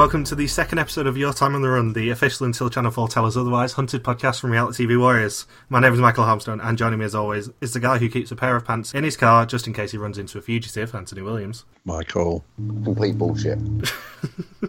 [0.00, 2.90] Welcome to the second episode of Your Time on the Run, the official Until Channel
[2.90, 5.46] 4 Tell Us Otherwise hunted podcast from Reality TV Warriors.
[5.68, 8.30] My name is Michael Harmstone, and joining me as always is the guy who keeps
[8.30, 10.94] a pair of pants in his car just in case he runs into a fugitive,
[10.94, 11.66] Anthony Williams.
[11.84, 12.42] Michael.
[12.56, 13.58] Complete bullshit.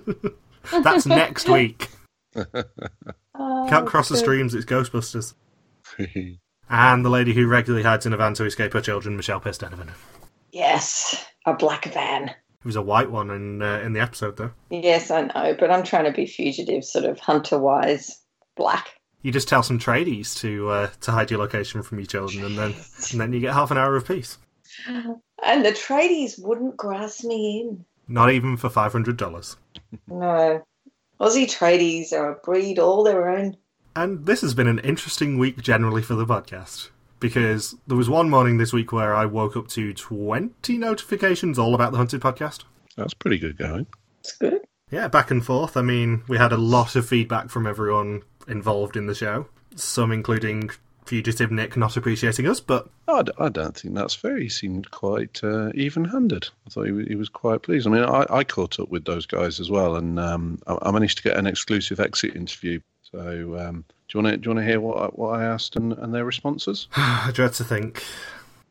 [0.70, 1.88] That's next week.
[2.35, 2.45] Oh,
[3.70, 5.34] Can't cross the streams, it's Ghostbusters.
[6.70, 9.57] And the lady who regularly hides in a van to escape her children, Michelle Pierce
[9.57, 9.91] Donovan.
[10.52, 12.35] Yes, a black van.
[12.62, 14.51] It was a white one in uh, in the episode, though.
[14.70, 18.21] Yes, I know, but I'm trying to be fugitive, sort of hunter wise,
[18.55, 18.90] black.
[19.23, 22.57] You just tell some tradies to uh, to hide your location from your children, and
[22.57, 22.76] then
[23.12, 24.37] and then you get half an hour of peace.
[24.87, 27.85] And the tradies wouldn't grass me in.
[28.07, 29.57] Not even for five hundred dollars.
[30.07, 30.63] No.
[31.20, 33.57] Aussie tradies are a breed all their own.
[33.95, 36.89] And this has been an interesting week generally for the podcast.
[37.21, 41.73] Because there was one morning this week where I woke up to 20 notifications all
[41.73, 42.65] about the Hunted podcast.
[42.97, 43.87] That's pretty good going.
[44.19, 44.59] It's good.
[44.89, 45.77] Yeah, back and forth.
[45.77, 50.11] I mean, we had a lot of feedback from everyone involved in the show, some
[50.11, 50.69] including
[51.05, 54.37] Fugitive Nick not appreciating us, but I, d- I don't think that's fair.
[54.37, 56.49] He seemed quite uh, even-handed.
[56.67, 57.87] I thought he, wa- he was quite pleased.
[57.87, 60.91] I mean, I, I caught up with those guys as well, and um, I, I
[60.91, 62.79] managed to get an exclusive exit interview.
[63.03, 65.45] So, um, do you want to do you want to hear what I, what I
[65.45, 66.88] asked and, and their responses?
[66.95, 68.03] I dread to think.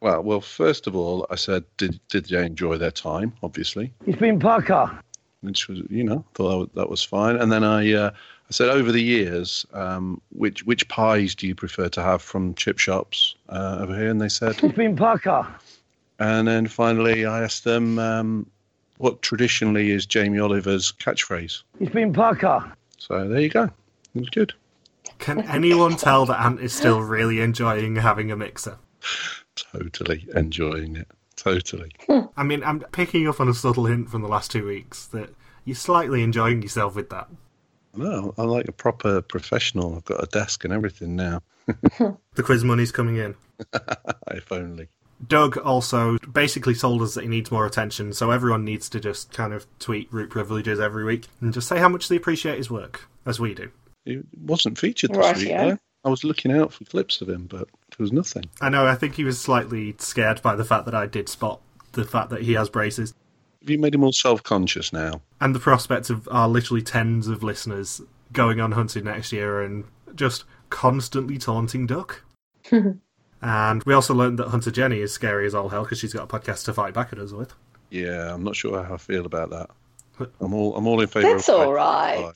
[0.01, 3.33] Well, well, first of all, I said, did did they enjoy their time?
[3.43, 4.91] Obviously, It's been Parker.
[5.41, 7.37] which was you know thought that was, that was fine.
[7.37, 11.55] And then I uh, I said over the years, um, which which pies do you
[11.55, 14.11] prefer to have from chip shops uh, over here?
[14.11, 14.63] And they said.
[14.63, 15.47] It's been Parker.
[16.19, 18.47] And then finally, I asked them um,
[18.99, 21.63] what traditionally is Jamie Oliver's catchphrase.
[21.81, 22.71] It's been Parker.
[22.99, 23.65] So there you go.
[24.15, 24.53] It was good.
[25.21, 28.79] Can anyone tell that Ant is still really enjoying having a mixer?
[29.55, 31.09] Totally enjoying it.
[31.37, 31.93] Totally.
[32.37, 35.35] I mean, I'm picking up on a subtle hint from the last two weeks that
[35.65, 37.29] you're slightly enjoying yourself with that.
[37.95, 39.97] No, I'm like a proper professional.
[39.97, 41.43] I've got a desk and everything now.
[42.35, 43.35] The quiz money's coming in.
[44.29, 44.89] if only.
[45.27, 49.33] Doug also basically told us that he needs more attention, so everyone needs to just
[49.33, 52.71] kind of tweet root privileges every week and just say how much they appreciate his
[52.71, 53.71] work, as we do.
[54.07, 55.77] It wasn't featured this Right, week, yeah.
[56.05, 58.45] I was looking out for clips of him, but there was nothing.
[58.61, 61.61] I know, I think he was slightly scared by the fact that I did spot
[61.93, 63.13] the fact that he has braces
[63.61, 65.21] Have you made him all self-conscious now?
[65.41, 68.01] and the prospect of our literally tens of listeners
[68.33, 69.85] going on hunting next year and
[70.15, 72.15] just constantly taunting Doug.
[73.43, 76.25] and we also learned that Hunter Jenny is scary as all hell because she's got
[76.25, 77.55] a podcast to fight back at us with.
[77.91, 79.71] Yeah, I'm not sure how I feel about that.
[80.41, 81.29] I'm all I'm all in favour.
[81.29, 82.33] Of That's of all right.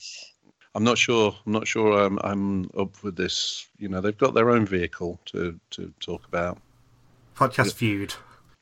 [0.75, 1.33] I'm not sure.
[1.45, 2.03] I'm not sure.
[2.05, 3.67] I'm, I'm up with this.
[3.79, 6.59] You know, they've got their own vehicle to, to talk about.
[7.35, 8.13] Podcast feud.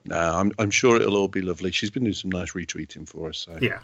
[0.05, 1.71] No, I'm I'm sure it'll all be lovely.
[1.71, 3.79] She's been doing some nice retweeting for us, so Yeah.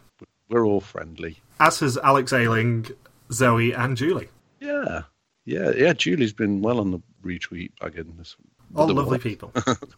[0.50, 1.40] we're all friendly.
[1.60, 2.88] As has Alex Ailing,
[3.32, 4.30] Zoe, and Julie.
[4.60, 5.04] Yeah,
[5.46, 5.94] yeah, yeah.
[5.94, 8.16] Julie's been well on the retweet wagon.
[8.18, 8.36] This,
[8.76, 9.22] All oh, lovely what?
[9.22, 9.54] people.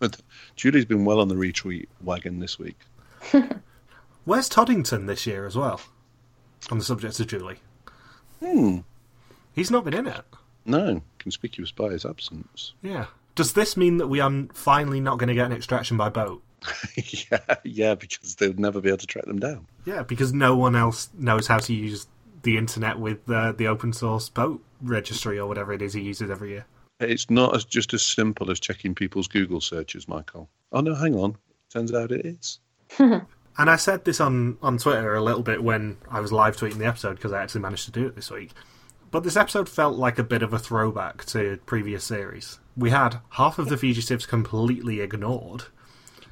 [0.56, 2.80] Julie's been well on the retweet wagon this week.
[4.26, 5.82] Where's Toddington this year as well?
[6.70, 7.60] On the subject of Julie.
[8.42, 8.80] Hmm.
[9.54, 10.24] He's not been in it.
[10.66, 12.74] No, conspicuous by his absence.
[12.82, 13.08] Yeah.
[13.36, 16.42] Does this mean that we are finally not going to get an extraction by boat?
[16.96, 19.66] yeah, yeah, because they'll never be able to track them down.
[19.86, 22.08] Yeah, because no one else knows how to use
[22.44, 26.30] the internet with uh, the open source boat registry or whatever it is he uses
[26.30, 26.66] every year.
[27.00, 30.50] It's not as just as simple as checking people's Google searches, Michael.
[30.72, 31.36] Oh no, hang on.
[31.72, 32.60] Turns out it is.
[33.58, 36.78] And I said this on, on Twitter a little bit when I was live tweeting
[36.78, 38.52] the episode because I actually managed to do it this week.
[39.12, 42.60] But this episode felt like a bit of a throwback to previous series.
[42.78, 45.66] We had half of the fugitives completely ignored,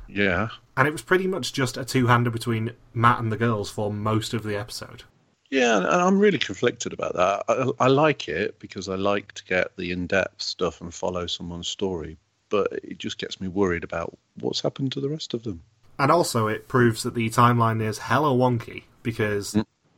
[0.08, 3.70] Yeah, and it was pretty much just a two hander between Matt and the girls
[3.70, 5.04] for most of the episode.
[5.50, 7.44] Yeah, and and I'm really conflicted about that.
[7.50, 11.68] I, I like it because I like to get the in-depth stuff and follow someone's
[11.68, 12.18] story,
[12.50, 15.62] but it just gets me worried about what's happened to the rest of them.
[16.00, 19.56] And also, it proves that the timeline is hella wonky because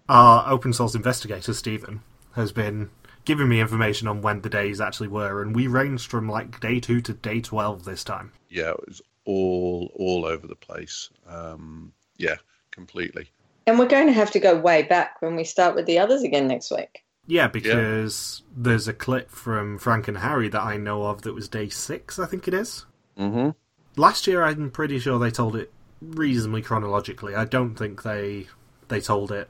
[0.10, 2.02] our open source investigator, Stephen,
[2.34, 2.90] has been
[3.24, 6.80] giving me information on when the days actually were, and we ranged from like day
[6.80, 8.32] two to day 12 this time.
[8.50, 11.10] Yeah, it was all all over the place.
[11.28, 12.38] Um, yeah,
[12.72, 13.30] completely.
[13.68, 16.24] And we're going to have to go way back when we start with the others
[16.24, 17.04] again next week.
[17.28, 21.48] Yeah, because there's a clip from Frank and Harry that I know of that was
[21.48, 22.86] day six, I think it is.
[23.16, 23.52] hmm
[23.98, 25.72] Last year, I'm pretty sure they told it
[26.02, 27.36] reasonably chronologically.
[27.36, 28.48] I don't think they
[28.88, 29.50] they told it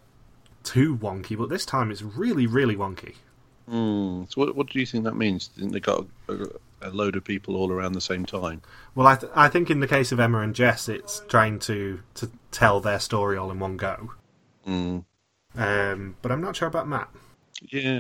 [0.64, 3.16] too wonky, but this time it's really, really wonky.
[3.70, 4.32] Mm.
[4.32, 5.48] So what what do you think that means?
[5.48, 6.48] Think they got a,
[6.82, 8.62] a load of people all around the same time?
[8.96, 12.02] Well, I, th- I think in the case of Emma and Jess, it's trying to,
[12.16, 14.14] to tell their story all in one go.
[14.68, 15.06] Mm.
[15.56, 17.10] Um, but I'm not sure about Matt.
[17.62, 18.00] Yeah.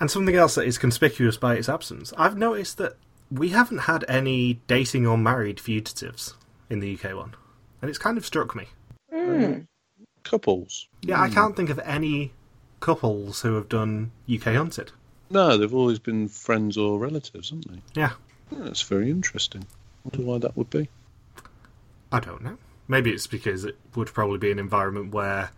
[0.00, 2.96] And something else that is conspicuous by its absence, I've noticed that
[3.30, 6.34] we haven't had any dating or married fugitives
[6.70, 7.34] in the UK one.
[7.80, 8.66] And it's kind of struck me.
[9.12, 9.60] Hmm.
[10.24, 10.88] Couples.
[11.02, 12.32] Yeah, I can't think of any
[12.80, 14.92] couples who have done UK Hunted.
[15.30, 17.82] No, they've always been friends or relatives, haven't they?
[18.00, 18.12] Yeah,
[18.50, 19.66] Yeah, that's very interesting.
[20.04, 20.88] wonder why that would be.
[22.10, 22.56] I don't know.
[22.88, 25.50] Maybe it's because it would probably be an environment where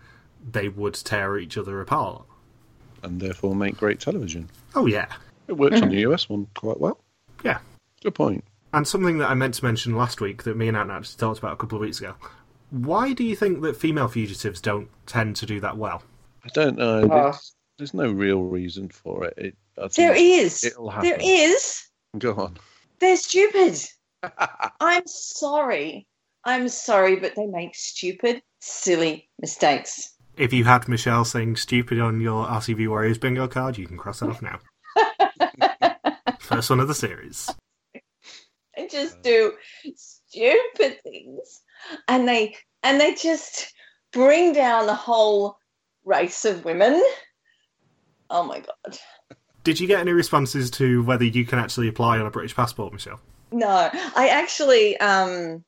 [0.51, 2.25] they would tear each other apart.
[3.03, 4.49] And therefore make great television.
[4.75, 5.07] Oh, yeah.
[5.47, 6.99] It worked on the US one quite well.
[7.45, 7.59] Yeah.
[8.03, 8.45] Good point.
[8.73, 11.39] And something that I meant to mention last week that me and Ant actually talked
[11.39, 12.15] about a couple of weeks ago.
[12.71, 16.03] Why do you think that female fugitives don't tend to do that well?
[16.45, 17.03] I don't know.
[17.03, 17.23] Oh.
[17.23, 19.35] There's, there's no real reason for it.
[19.37, 20.63] it I think There is.
[20.63, 21.09] It'll happen.
[21.09, 21.83] There is.
[22.19, 22.59] Go on.
[23.01, 23.81] They're stupid.
[24.81, 26.07] I'm sorry.
[26.45, 30.15] I'm sorry, but they make stupid, silly mistakes.
[30.37, 34.23] If you had Michelle saying stupid on your RTV Warriors bingo card, you can cross
[34.23, 34.59] it off now.
[36.41, 37.51] First one of the series.
[38.81, 39.53] They just do
[39.95, 41.61] stupid things,
[42.09, 43.75] and they and they just
[44.11, 45.59] bring down the whole
[46.05, 47.03] race of women.
[48.31, 48.99] Oh my god!
[49.65, 52.93] Did you get any responses to whether you can actually apply on a British passport,
[52.95, 53.21] Michelle?
[53.53, 55.63] No, I actually um,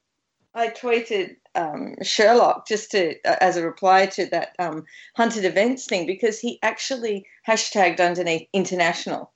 [0.54, 4.84] I tweeted um, Sherlock just to uh, as a reply to that um,
[5.16, 9.32] hunted events thing because he actually hashtagged underneath international,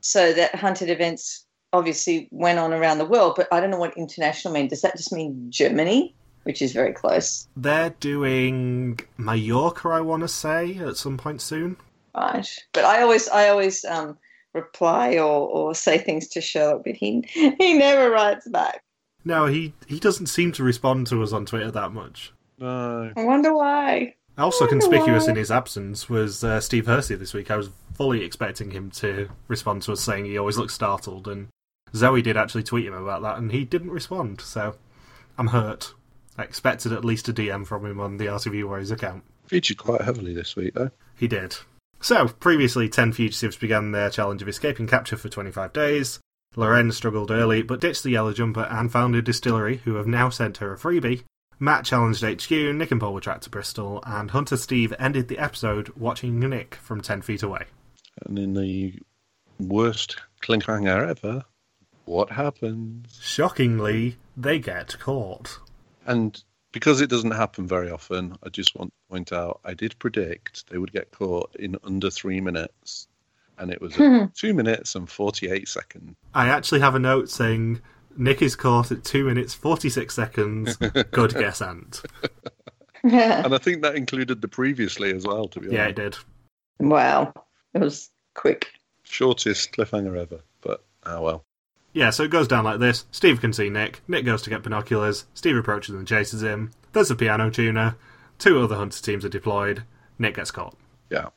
[0.00, 1.43] so that hunted events
[1.74, 3.34] obviously went on around the world.
[3.36, 4.70] But I don't know what international means.
[4.70, 10.28] Does that just mean Germany, which is very close, They're doing Mallorca, I want to
[10.28, 11.76] say, at some point soon.
[12.14, 12.48] right?
[12.72, 14.16] But I always I always um,
[14.54, 17.22] reply or, or say things to Sherlock, but he
[17.58, 18.82] he never writes back.
[19.26, 22.32] No, he, he doesn't seem to respond to us on Twitter that much.
[22.58, 23.10] No.
[23.16, 24.14] I wonder why.
[24.36, 25.30] Also wonder conspicuous why.
[25.30, 27.50] in his absence was uh, Steve Hersey this week.
[27.50, 31.48] I was fully expecting him to respond to us saying he always looks startled, and
[31.94, 34.76] Zoe did actually tweet him about that, and he didn't respond, so
[35.38, 35.94] I'm hurt.
[36.36, 39.22] I expected at least a DM from him on the RTV Warriors account.
[39.46, 40.90] Featured quite heavily this week, though.
[41.16, 41.56] He did.
[42.00, 46.20] So, previously, 10 fugitives began their challenge of escaping capture for 25 days.
[46.56, 50.28] Loren struggled early, but ditched the yellow jumper and found a distillery who have now
[50.28, 51.22] sent her a freebie.
[51.58, 55.38] Matt challenged HQ, Nick and Paul were tracked to Bristol, and Hunter Steve ended the
[55.38, 57.64] episode watching Nick from 10 feet away.
[58.26, 58.94] And in the
[59.58, 61.44] worst cliffhanger ever,
[62.04, 63.18] what happens?
[63.22, 65.58] Shockingly, they get caught.
[66.06, 66.42] And
[66.72, 70.68] because it doesn't happen very often, I just want to point out I did predict
[70.68, 73.08] they would get caught in under three minutes.
[73.58, 73.94] And it was
[74.34, 76.16] two minutes and 48 seconds.
[76.34, 77.80] I actually have a note saying
[78.16, 80.76] Nick is caught at 2 minutes 46 seconds.
[81.12, 82.02] Good guess, Ant.
[83.04, 85.76] And I think that included the previously as well, to be honest.
[85.76, 86.16] Yeah, it did.
[86.80, 87.32] Wow,
[87.74, 88.68] it was quick.
[89.02, 91.44] Shortest cliffhanger ever, but ah well.
[91.94, 93.06] Yeah, so it goes down like this.
[93.12, 94.02] Steve can see Nick.
[94.08, 95.24] Nick goes to get binoculars.
[95.34, 96.72] Steve approaches and chases him.
[96.92, 97.96] There's a piano tuner.
[98.38, 99.84] Two other hunter teams are deployed.
[100.18, 100.76] Nick gets caught.
[101.10, 101.28] Yeah.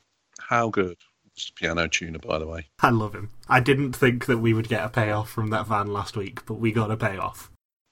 [0.49, 0.97] How good.
[1.35, 2.65] Just a piano tuner, by the way.
[2.81, 3.29] I love him.
[3.47, 6.55] I didn't think that we would get a payoff from that van last week, but
[6.55, 7.51] we got a payoff.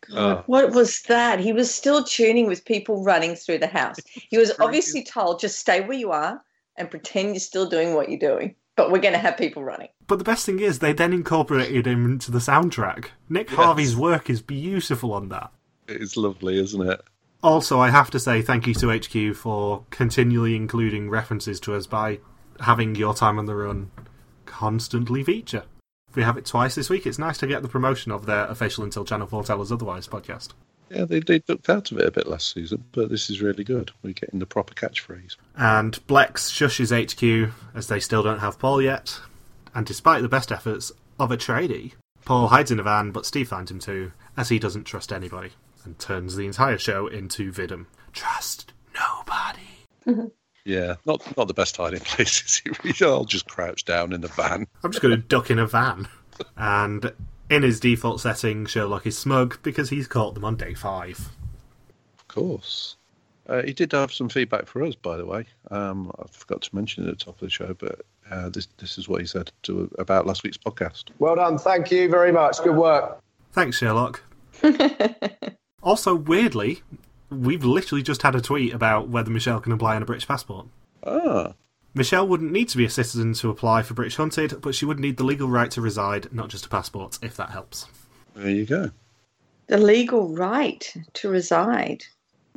[0.10, 0.44] God, Oh.
[0.48, 1.40] what was that?
[1.40, 3.98] He was still tuning with people running through the house.
[4.30, 6.42] He was obviously told, just stay where you are
[6.78, 8.56] and pretend you're still doing what you're doing.
[8.76, 9.88] But we're going to have people running.
[10.08, 13.08] But the best thing is, they then incorporated him into the soundtrack.
[13.30, 13.58] Nick Yes.
[13.58, 15.52] Harvey's work is beautiful on that.
[15.88, 17.02] It is lovely, isn't it?
[17.42, 21.86] Also, I have to say thank you to HQ for continually including references to us
[21.88, 22.20] by
[22.60, 23.92] having your time on the run
[24.46, 25.64] constantly feature.
[26.16, 27.06] We have it twice this week.
[27.06, 30.08] It's nice to get the promotion of their official Until Channel 4 Tell Us Otherwise
[30.08, 30.50] podcast.
[30.90, 33.64] Yeah, they, they looked out of it a bit last season, but this is really
[33.64, 33.92] good.
[34.02, 35.36] We're getting the proper catchphrase.
[35.58, 39.20] And Blex shushes HQ as they still don't have Paul yet.
[39.76, 43.50] And despite the best efforts of a tradie, Paul hides in a van, but Steve
[43.50, 45.52] finds him too, as he doesn't trust anybody,
[45.84, 47.86] and turns the entire show into Vidum.
[48.14, 50.32] Trust nobody.
[50.68, 52.64] Yeah, not not the best hiding places.
[53.04, 54.66] All just crouch down in the van.
[54.84, 56.08] I'm just going to duck in a van.
[56.58, 57.14] And
[57.52, 61.30] in his default setting, Sherlock is smug because he's caught them on day five.
[62.18, 62.98] Of course.
[63.48, 65.46] Uh, he did have some feedback for us, by the way.
[65.70, 68.68] Um, I forgot to mention it at the top of the show, but uh, this
[68.78, 71.06] this is what he said to about last week's podcast.
[71.20, 71.58] Well done.
[71.58, 72.62] Thank you very much.
[72.64, 73.20] Good work.
[73.52, 74.22] Thanks, Sherlock.
[75.84, 76.82] also, weirdly,
[77.30, 80.68] we've literally just had a tweet about whether Michelle can apply on a British passport.
[81.06, 81.54] Ah,
[81.94, 85.00] Michelle wouldn't need to be a citizen to apply for British Hunted, but she would
[85.00, 87.88] need the legal right to reside, not just a passport, if that helps.
[88.36, 88.92] there you go.
[89.68, 92.04] The legal right to reside.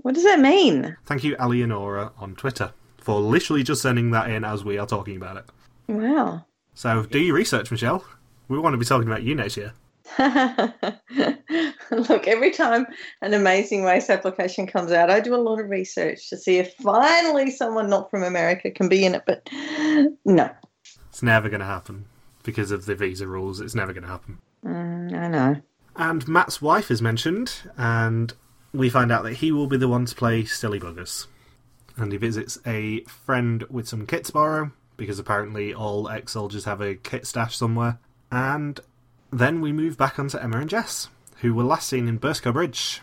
[0.02, 0.96] What does that mean?
[1.06, 5.16] Thank you, Alienora, on Twitter, for literally just sending that in as we are talking
[5.16, 5.44] about it.
[5.88, 6.44] Wow.
[6.74, 8.04] So do your research, Michelle.
[8.48, 9.72] We want to be talking about you next year.
[11.90, 12.86] Look, every time
[13.22, 16.74] an Amazing Race application comes out, I do a lot of research to see if
[16.74, 19.22] finally someone not from America can be in it.
[19.26, 19.48] But
[20.24, 20.50] no,
[21.08, 22.06] It's never going to happen
[22.42, 23.60] because of the visa rules.
[23.60, 24.38] It's never going to happen.
[24.64, 25.56] mm, I know.
[25.96, 28.32] And Matt's wife is mentioned, and
[28.72, 31.26] we find out that he will be the one to play Silly Buggers.
[31.96, 36.64] And he visits a friend with some kits to borrow, because apparently all ex soldiers
[36.66, 37.98] have a kit stash somewhere.
[38.30, 38.78] And
[39.32, 41.08] then we move back onto Emma and Jess,
[41.40, 43.00] who were last seen in Burscough Bridge.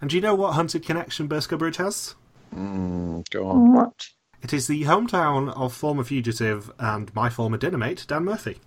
[0.00, 2.16] And do you know what haunted connection Burscough Bridge has?
[2.52, 3.72] Mm, go on.
[3.72, 4.08] What?
[4.42, 8.58] It is the hometown of former fugitive and my former dinner mate, Dan Murphy.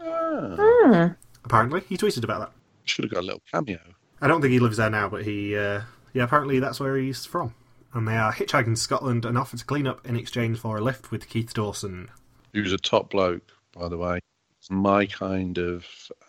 [0.00, 1.06] Ah, Hmm.
[1.44, 2.52] Apparently, he tweeted about that.
[2.84, 3.78] should have got a little cameo.
[4.22, 7.24] I don't think he lives there now, but he, uh, yeah, apparently that's where he's
[7.26, 7.54] from.
[7.92, 10.80] And they are hitchhiking to Scotland and offer to clean up in exchange for a
[10.80, 12.08] lift with Keith Dawson.
[12.52, 14.20] He was a top bloke, by the way.
[14.58, 15.86] It's my kind of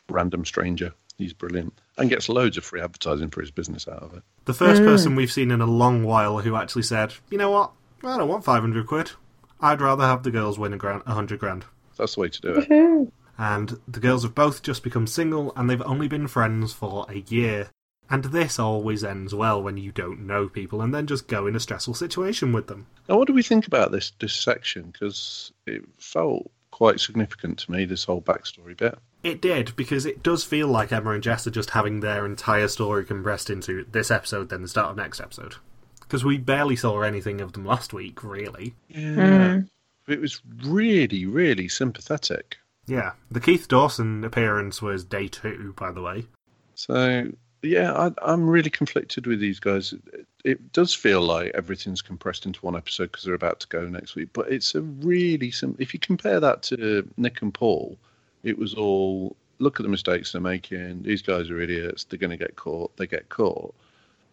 [0.09, 0.93] random stranger.
[1.17, 4.23] He's brilliant and gets loads of free advertising for his business out of it.
[4.45, 4.87] The first hmm.
[4.87, 7.71] person we've seen in a long while who actually said, you know what,
[8.03, 9.11] I don't want 500 quid.
[9.59, 11.65] I'd rather have the girls win a grand, 100 grand.
[11.97, 13.13] That's the way to do it.
[13.37, 17.19] And the girls have both just become single and they've only been friends for a
[17.19, 17.69] year.
[18.11, 21.55] And this always ends well when you don't know people and then just go in
[21.55, 22.87] a stressful situation with them.
[23.07, 24.91] Now, what do we think about this this section?
[24.91, 27.85] Because it felt quite significant to me.
[27.85, 28.99] This whole backstory bit.
[29.23, 32.67] It did, because it does feel like Emma and Jess are just having their entire
[32.67, 35.55] story compressed into this episode, then the start of next episode.
[35.99, 38.73] Because we barely saw anything of them last week, really.
[38.89, 40.11] Yeah, hmm.
[40.11, 42.57] it was really, really sympathetic.
[42.87, 46.25] Yeah, the Keith Dawson appearance was day two, by the way.
[46.73, 49.93] So yeah, I, I'm really conflicted with these guys.
[49.93, 53.87] It, it does feel like everything's compressed into one episode because they're about to go
[53.87, 54.29] next week.
[54.33, 57.97] But it's a really sim- if you compare that to Nick and Paul,
[58.43, 61.03] it was all look at the mistakes they're making.
[61.03, 62.03] These guys are idiots.
[62.03, 62.95] They're going to get caught.
[62.97, 63.75] They get caught.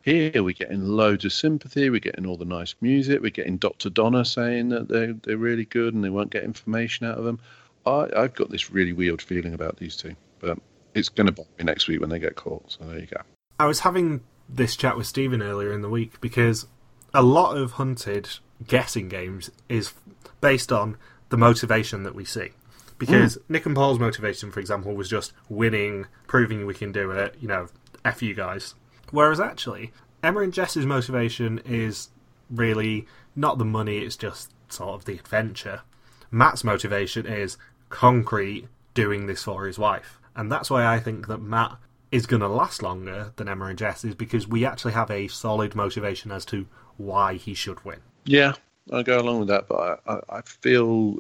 [0.02, 1.90] Here we're getting loads of sympathy.
[1.90, 3.20] We're getting all the nice music.
[3.20, 3.90] We're getting Dr.
[3.90, 7.40] Donna saying that they're they're really good and they won't get information out of them.
[7.84, 10.58] I, I've got this really weird feeling about these two, but
[10.98, 12.72] it's going to bother me next week when they get caught.
[12.72, 13.22] So there you go.
[13.58, 16.66] I was having this chat with Stephen earlier in the week because
[17.14, 18.28] a lot of Hunted
[18.66, 19.94] guessing games is
[20.40, 20.96] based on
[21.28, 22.50] the motivation that we see.
[22.98, 23.52] Because hmm.
[23.52, 27.48] Nick and Paul's motivation, for example, was just winning, proving we can do it, you
[27.48, 27.68] know,
[28.04, 28.74] F you guys.
[29.10, 32.08] Whereas actually, Emma and Jess's motivation is
[32.50, 35.82] really not the money, it's just sort of the adventure.
[36.30, 37.56] Matt's motivation is
[37.88, 40.18] concrete doing this for his wife.
[40.38, 41.76] And that's why I think that Matt
[42.12, 45.26] is going to last longer than Emma and Jess is because we actually have a
[45.26, 46.66] solid motivation as to
[46.96, 47.98] why he should win.
[48.24, 48.52] Yeah,
[48.92, 51.18] I go along with that, but I, I, feel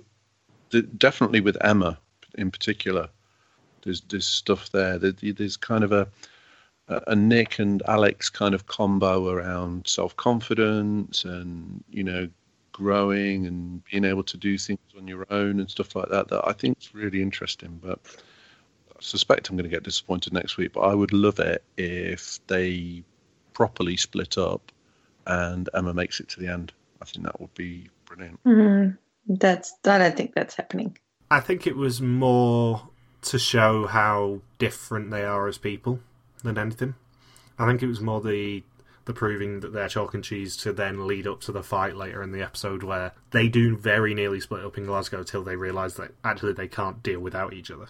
[0.70, 1.98] that definitely with Emma
[2.36, 3.08] in particular,
[3.82, 4.98] there's there's stuff there.
[4.98, 6.08] There- There's kind of a
[6.88, 12.28] a Nick and Alex kind of combo around self confidence and you know
[12.72, 16.28] growing and being able to do things on your own and stuff like that.
[16.28, 17.98] That I think is really interesting, but.
[18.98, 22.40] I suspect I'm going to get disappointed next week, but I would love it if
[22.46, 23.04] they
[23.52, 24.72] properly split up
[25.26, 26.72] and Emma makes it to the end.
[27.00, 28.42] I think that would be brilliant.
[28.44, 29.74] Mm, that's.
[29.82, 30.96] That I don't think that's happening.
[31.30, 32.88] I think it was more
[33.22, 36.00] to show how different they are as people
[36.42, 36.94] than anything.
[37.58, 38.64] I think it was more the
[39.04, 42.22] the proving that they're chalk and cheese to then lead up to the fight later
[42.22, 45.94] in the episode where they do very nearly split up in Glasgow till they realise
[45.94, 47.86] that actually they can't deal without each other.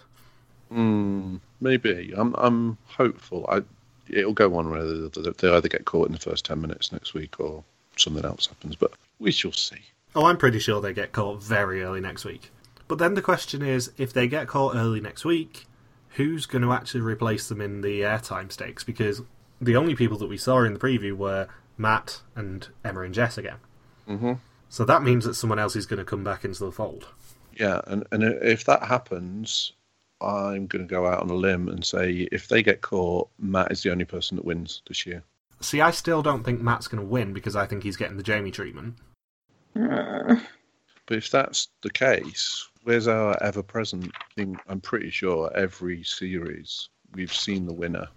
[0.71, 2.13] Mm, maybe.
[2.15, 3.45] I'm I'm hopeful.
[3.49, 3.61] I
[4.09, 5.31] it'll go one way or the other.
[5.31, 7.63] They either get caught in the first ten minutes next week or
[7.95, 9.79] something else happens, but we shall see.
[10.15, 12.51] Oh, I'm pretty sure they get caught very early next week.
[12.87, 15.67] But then the question is, if they get caught early next week,
[16.11, 18.83] who's going to actually replace them in the airtime stakes?
[18.83, 19.21] Because
[19.61, 21.47] the only people that we saw in the preview were
[21.77, 23.57] Matt and Emma and Jess again.
[24.07, 24.33] hmm
[24.69, 27.07] So that means that someone else is going to come back into the fold.
[27.55, 29.73] Yeah, and and if that happens,
[30.21, 33.71] I'm going to go out on a limb and say if they get caught, Matt
[33.71, 35.23] is the only person that wins this year.
[35.61, 38.23] See, I still don't think Matt's going to win because I think he's getting the
[38.23, 38.95] Jamie treatment.
[39.75, 40.41] Mm.
[41.05, 44.57] But if that's the case, where's our ever present thing?
[44.67, 48.07] I'm pretty sure every series we've seen the winner,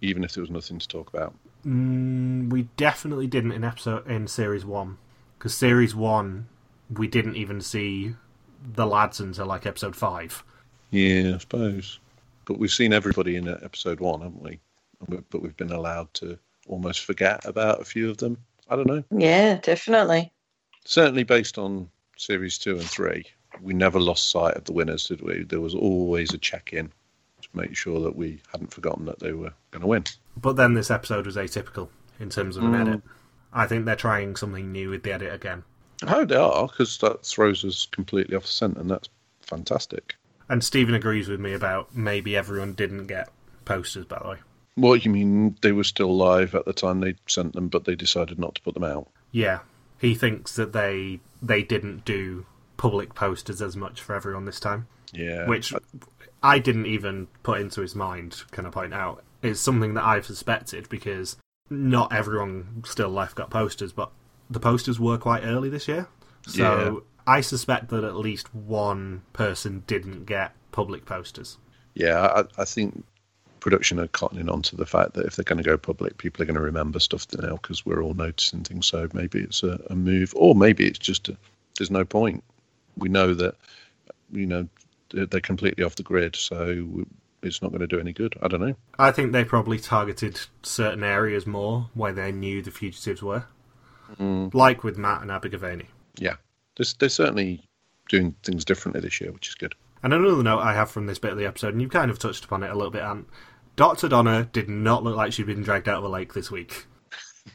[0.00, 1.34] even if there was nothing to talk about.
[1.66, 4.98] Mm, we definitely didn't in episode in series one
[5.38, 6.48] because series one
[6.90, 8.14] we didn't even see
[8.74, 10.44] the lads until like episode five.
[10.92, 11.98] Yeah, I suppose.
[12.44, 14.60] But we've seen everybody in episode one, haven't we?
[15.08, 18.36] But we've been allowed to almost forget about a few of them.
[18.68, 19.02] I don't know.
[19.10, 20.32] Yeah, definitely.
[20.84, 23.24] Certainly, based on series two and three,
[23.60, 25.42] we never lost sight of the winners, did we?
[25.44, 26.88] There was always a check in
[27.42, 30.04] to make sure that we hadn't forgotten that they were going to win.
[30.36, 31.88] But then this episode was atypical
[32.20, 32.80] in terms of an Mm.
[32.80, 33.02] edit.
[33.52, 35.64] I think they're trying something new with the edit again.
[36.06, 39.08] How they are, because that throws us completely off the scent, and that's
[39.42, 40.14] fantastic.
[40.52, 43.30] And Stephen agrees with me about maybe everyone didn't get
[43.64, 44.36] posters, by the way.
[44.74, 45.56] What you mean?
[45.62, 48.60] They were still live at the time they sent them, but they decided not to
[48.60, 49.08] put them out.
[49.30, 49.60] Yeah,
[49.98, 52.44] he thinks that they they didn't do
[52.76, 55.72] public posters as much for everyone this time, Yeah, which
[56.42, 58.42] I didn't even put into his mind.
[58.50, 59.24] Can I point out?
[59.42, 61.38] It's something that I've suspected because
[61.70, 64.10] not everyone still left got posters, but
[64.50, 66.08] the posters were quite early this year,
[66.46, 71.58] so I suspect that at least one person didn't get public posters.
[71.94, 72.20] yeah.
[72.26, 73.04] I, I think
[73.60, 76.42] production are cottoning on to the fact that if they're going to go public, people
[76.42, 78.86] are going to remember stuff now because we're all noticing things.
[78.86, 81.36] So maybe it's a, a move, or maybe it's just a,
[81.78, 82.42] there's no point.
[82.96, 83.54] We know that
[84.30, 84.68] you know
[85.10, 87.04] they're completely off the grid, so
[87.42, 88.36] it's not going to do any good.
[88.42, 88.74] I don't know.
[88.98, 93.44] I think they probably targeted certain areas more where they knew the fugitives were,
[94.18, 94.52] mm.
[94.52, 95.82] like with Matt and Abigail.
[96.18, 96.36] Yeah,
[96.76, 97.68] they're, they're certainly
[98.08, 99.74] doing things differently this year, which is good.
[100.02, 102.18] And another note I have from this bit of the episode, and you've kind of
[102.18, 103.26] touched upon it a little bit, Ant.
[103.76, 104.08] Dr.
[104.08, 106.86] Donna did not look like she'd been dragged out of a lake this week.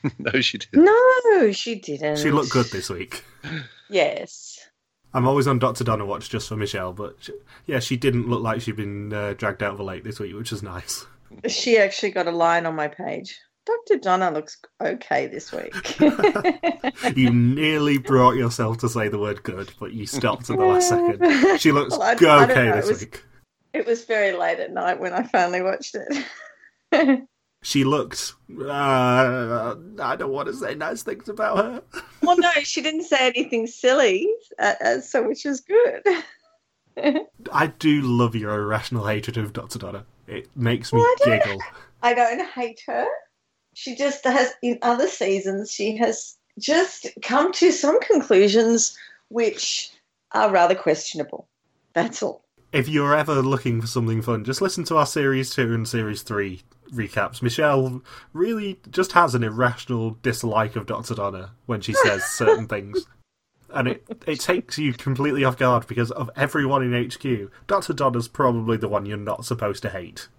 [0.19, 0.85] no, she didn't.
[0.85, 2.17] No, she didn't.
[2.17, 3.23] She looked good this week.
[3.89, 4.59] Yes.
[5.13, 5.85] I'm always on Dr.
[5.85, 7.31] Donna watch just for Michelle, but she,
[7.65, 10.35] yeah, she didn't look like she'd been uh, dragged out of a lake this week,
[10.35, 11.05] which is nice.
[11.47, 13.39] She actually got a line on my page.
[13.67, 13.99] Dr.
[13.99, 15.73] Donna looks okay this week.
[17.17, 20.89] You nearly brought yourself to say the word good, but you stopped at the last
[20.89, 21.59] second.
[21.59, 23.23] She looks Well, I- I okay know, this it was- week.
[23.73, 27.23] it was very late at night when I finally watched it.
[27.63, 28.33] She looked.
[28.55, 31.83] Uh, I don't want to say nice things about her.
[32.21, 34.27] well, no, she didn't say anything silly,
[34.59, 36.03] uh, uh, so which is good.
[37.51, 39.79] I do love your irrational hatred of Dr.
[39.79, 40.05] Donna.
[40.27, 41.59] It makes me Well, giggle.
[42.03, 43.07] I don't hate her.
[43.79, 49.91] She just has, in other seasons, she has just come to some conclusions which
[50.31, 51.47] are rather questionable.
[51.93, 52.43] That's all.
[52.71, 56.23] If you're ever looking for something fun, just listen to our Series 2 and Series
[56.23, 57.43] 3 recaps.
[57.43, 58.01] Michelle
[58.33, 61.13] really just has an irrational dislike of Dr.
[61.13, 63.05] Donna when she says certain things.
[63.69, 67.93] And it, it takes you completely off guard because of everyone in HQ, Dr.
[67.93, 70.29] Donna's probably the one you're not supposed to hate.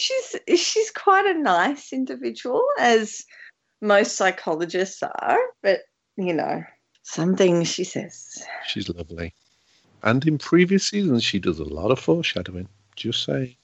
[0.00, 3.24] No, she's she's quite a nice individual, as
[3.80, 5.38] most psychologists are.
[5.62, 5.80] But
[6.16, 6.62] you know,
[7.02, 8.42] some things she says.
[8.66, 9.34] She's lovely.
[10.02, 12.68] And in previous seasons, she does a lot of foreshadowing.
[12.96, 13.56] Just say.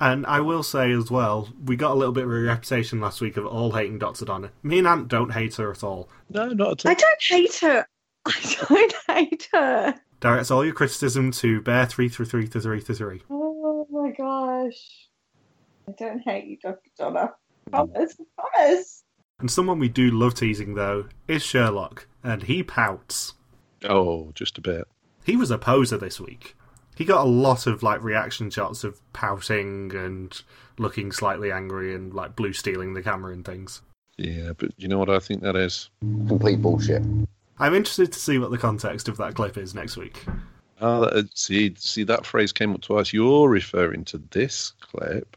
[0.00, 3.20] And I will say as well, we got a little bit of a reputation last
[3.20, 4.24] week of all hating Dr.
[4.24, 4.50] Donna.
[4.62, 6.08] Me and Ant don't hate her at all.
[6.30, 6.90] No, not at all.
[6.90, 7.86] I don't hate her.
[8.26, 9.94] I don't hate her.
[10.20, 13.22] Directs all your criticism to Bear three three three three three three.
[13.30, 15.10] Oh my gosh.
[15.88, 16.90] I don't hate you, Dr.
[16.96, 17.32] Donna.
[17.70, 17.70] Mm.
[17.70, 19.04] Promise, promise.
[19.38, 23.34] And someone we do love teasing though is Sherlock, and he pouts.
[23.84, 24.86] Oh, just a bit.
[25.24, 26.56] He was a poser this week.
[26.94, 30.40] He got a lot of like reaction shots of pouting and
[30.78, 33.82] looking slightly angry and like blue stealing the camera and things.
[34.18, 35.90] Yeah, but you know what I think that is?
[36.00, 37.02] Complete bullshit.
[37.58, 40.24] I'm interested to see what the context of that clip is next week.
[40.80, 43.12] Oh, that, uh, see, see that phrase came up twice.
[43.12, 45.36] You're referring to this clip.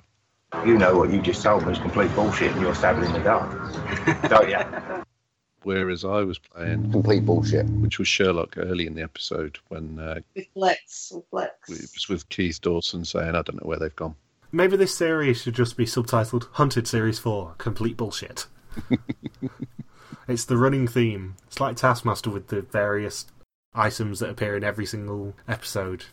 [0.65, 3.19] You know what you just told me is complete bullshit and you're stabbing in the
[3.19, 4.29] dark.
[4.29, 5.03] Don't you?
[5.63, 7.65] Whereas I was playing, Complete bullshit.
[7.67, 11.69] which was Sherlock early in the episode when uh, With Lex, with Lex.
[11.71, 14.15] it was with Keith Dawson saying, "I don't know where they've gone."
[14.51, 18.45] Maybe this series should just be subtitled Hunted Series 4 Complete Bullshit.
[20.27, 21.35] it's the running theme.
[21.47, 23.25] It's like Taskmaster with the various
[23.73, 26.05] items that appear in every single episode.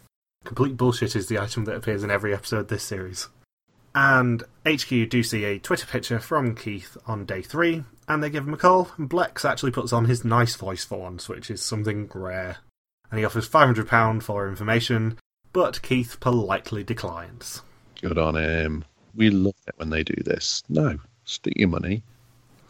[0.44, 3.28] Complete Bullshit is the item that appears in every episode this series.
[3.94, 8.46] And HQ do see a Twitter picture from Keith on day three, and they give
[8.46, 11.62] him a call, and Blex actually puts on his nice voice for once, which is
[11.62, 12.59] something rare.
[13.11, 15.18] And he offers £500 for information,
[15.52, 17.61] but Keith politely declines.
[18.00, 18.85] Good on him.
[19.14, 20.62] We love it when they do this.
[20.68, 22.02] No, stick your money.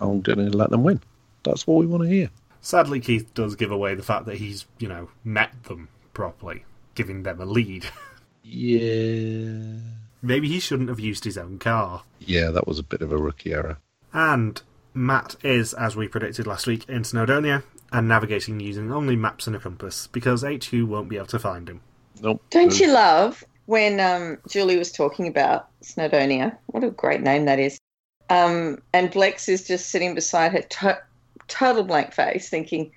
[0.01, 1.01] I'm going to let them win.
[1.45, 2.31] That's what we want to hear.
[2.61, 7.23] Sadly, Keith does give away the fact that he's, you know, met them properly, giving
[7.23, 7.87] them a lead.
[8.45, 9.79] Yeah.
[10.23, 12.05] Maybe he shouldn't have used his own car.
[12.21, 13.79] Yeah, that was a bit of a rookie error.
[14.13, 14.63] And
[14.95, 19.57] Matt is, as we predicted last week, in Snowdonia and navigating using only maps and
[19.57, 21.81] a compass because HQ won't be able to find him.
[22.21, 22.43] Nope.
[22.51, 26.57] Don't you love when um, Julie was talking about Snowdonia?
[26.67, 27.79] What a great name that is.
[28.31, 31.03] Um, and Blex is just sitting beside her, to-
[31.49, 32.93] total blank face, thinking,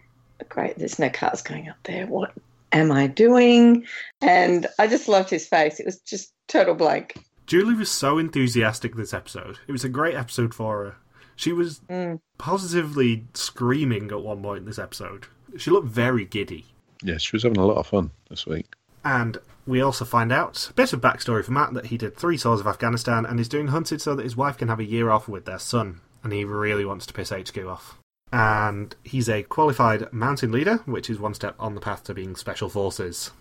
[0.48, 2.06] great, there's no cars going up there.
[2.08, 2.34] What
[2.72, 3.86] am I doing?
[4.22, 5.80] And I just loved his face.
[5.80, 7.18] It was just total blank.
[7.48, 9.60] Julie was so enthusiastic this episode.
[9.68, 10.96] It was a great episode for her.
[11.36, 12.20] She was Mm.
[12.38, 15.28] positively screaming at one point in this episode.
[15.58, 16.66] She looked very giddy.
[17.04, 18.66] Yeah, she was having a lot of fun this week.
[19.04, 22.38] And we also find out a bit of backstory for Matt that he did three
[22.38, 25.10] tours of Afghanistan and is doing hunted so that his wife can have a year
[25.12, 26.02] off with their son.
[26.24, 27.98] And he really wants to piss HQ off.
[28.32, 32.36] And he's a qualified mountain leader, which is one step on the path to being
[32.36, 33.32] special forces.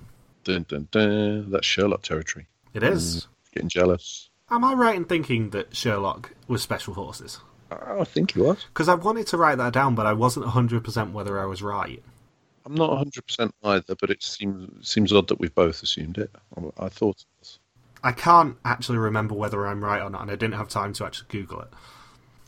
[0.45, 1.51] Dun, dun, dun.
[1.51, 2.47] That's Sherlock territory.
[2.75, 3.17] It is.
[3.17, 4.29] Mm, getting jealous.
[4.51, 7.41] Am I right in thinking that Sherlock was special forces?
[7.71, 8.65] I I think he was.
[8.65, 12.03] Because I wanted to write that down, but I wasn't 100% whether I was right.
[12.67, 16.31] I'm not 100% either, but it seems seems odd that we've both assumed it.
[16.57, 17.59] I, I thought it was.
[18.03, 21.07] I can't actually remember whether I'm right or not, and I didn't have time to
[21.07, 21.69] actually Google it.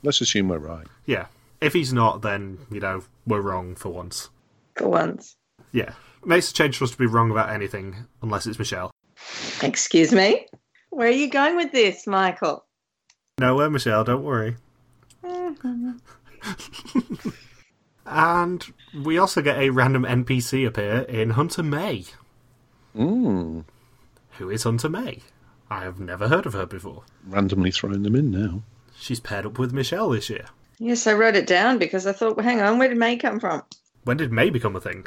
[0.03, 0.87] Let's assume we're right.
[1.07, 1.27] Yeah.
[1.61, 4.29] If he's not, then, you know, we're wrong for once.
[4.77, 5.37] For once.
[5.73, 5.95] Yeah.
[6.25, 8.91] Makes a change for us to be wrong about anything, unless it's Michelle.
[9.62, 10.46] Excuse me?
[10.90, 12.64] Where are you going with this, Michael?
[13.38, 14.57] Nowhere, Michelle, don't worry.
[18.07, 18.64] and
[19.05, 22.05] we also get a random NPC appear in Hunter May.
[22.96, 23.64] Mm.
[24.38, 25.20] Who is Hunter May?
[25.68, 27.03] I have never heard of her before.
[27.27, 28.62] Randomly throwing them in now.
[28.99, 30.46] She's paired up with Michelle this year.
[30.79, 33.40] Yes, I wrote it down because I thought, well, hang on, where did May come
[33.40, 33.62] from?
[34.05, 35.07] When did May become a thing?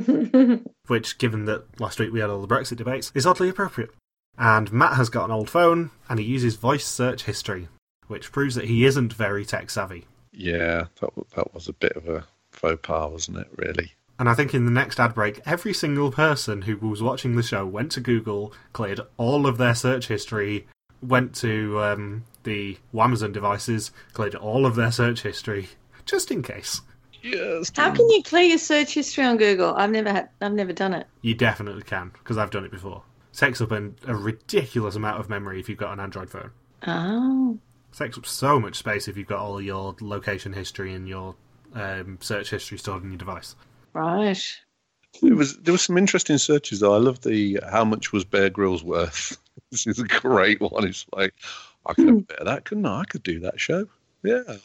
[0.86, 3.90] Which, given that last week we had all the Brexit debates, is oddly appropriate.
[4.36, 7.68] And Matt has got an old phone, and he uses voice search history,
[8.08, 10.06] which proves that he isn't very tech savvy.
[10.32, 13.48] Yeah, that that was a bit of a faux pas, wasn't it?
[13.56, 13.92] Really.
[14.18, 17.42] And I think in the next ad break, every single person who was watching the
[17.42, 20.66] show went to Google, cleared all of their search history,
[21.02, 25.68] went to um, the Amazon devices, cleared all of their search history,
[26.04, 26.80] just in case.
[27.24, 27.72] Yes.
[27.74, 29.74] How can you clear your search history on Google?
[29.74, 31.06] I've never had, I've never done it.
[31.22, 33.02] You definitely can, because I've done it before.
[33.32, 36.50] takes up an, a ridiculous amount of memory if you've got an Android phone.
[36.86, 37.58] Oh,
[37.96, 41.34] takes up so much space if you've got all your location history and your
[41.72, 43.56] um, search history stored in your device.
[43.94, 44.60] right.
[45.22, 46.92] There was there was some interesting searches though.
[46.92, 49.38] I love the how much was Bear Grylls worth.
[49.70, 50.88] this is a great one.
[50.88, 51.34] It's like
[51.86, 53.02] I could have a bit of that, couldn't I?
[53.02, 53.86] I could do that show.
[54.24, 54.56] Yeah,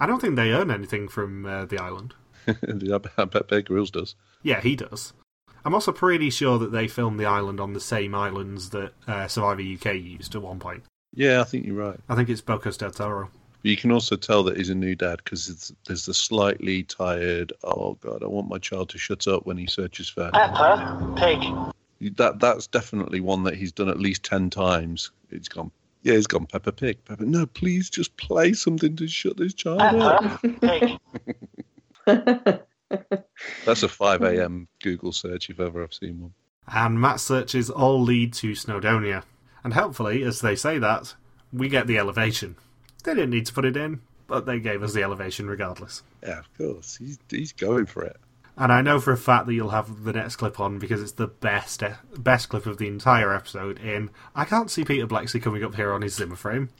[0.00, 2.14] I don't think they earn anything from uh, the island.
[2.46, 2.52] I
[2.98, 4.14] bet- I bet Bear Grylls does.
[4.42, 5.12] Yeah, he does.
[5.64, 9.26] I'm also pretty sure that they filmed the island on the same islands that uh,
[9.28, 10.82] Survivor UK used at one point.
[11.14, 11.98] Yeah, I think you're right.
[12.08, 13.30] I think it's Bocas del Toro.
[13.62, 17.52] But you can also tell that he's a new dad because there's the slightly tired.
[17.62, 22.16] Oh God, I want my child to shut up when he searches for Peppa Pig.
[22.18, 22.40] that.
[22.40, 25.12] That's definitely one that he's done at least ten times.
[25.30, 25.70] It's gone.
[26.04, 27.02] Yeah, he's gone Peppa Pig.
[27.06, 27.24] Peppa.
[27.24, 30.20] No, please just play something to shut this child uh-huh.
[30.22, 30.42] up.
[30.60, 30.98] Peppa
[32.06, 32.60] Pig.
[33.64, 34.68] That's a 5 a.m.
[34.82, 36.34] Google search if ever I've seen one.
[36.68, 39.24] And Matt searches all lead to Snowdonia.
[39.64, 41.14] And helpfully, as they say that,
[41.52, 42.56] we get the elevation.
[43.02, 46.02] They didn't need to put it in, but they gave us the elevation regardless.
[46.22, 46.96] Yeah, of course.
[46.96, 48.16] He's he's going for it.
[48.56, 51.12] And I know for a fact that you'll have the next clip on because it's
[51.12, 51.82] the best
[52.16, 53.78] best clip of the entire episode.
[53.80, 56.70] In I can't see Peter Bleksley coming up here on his Zimmer frame.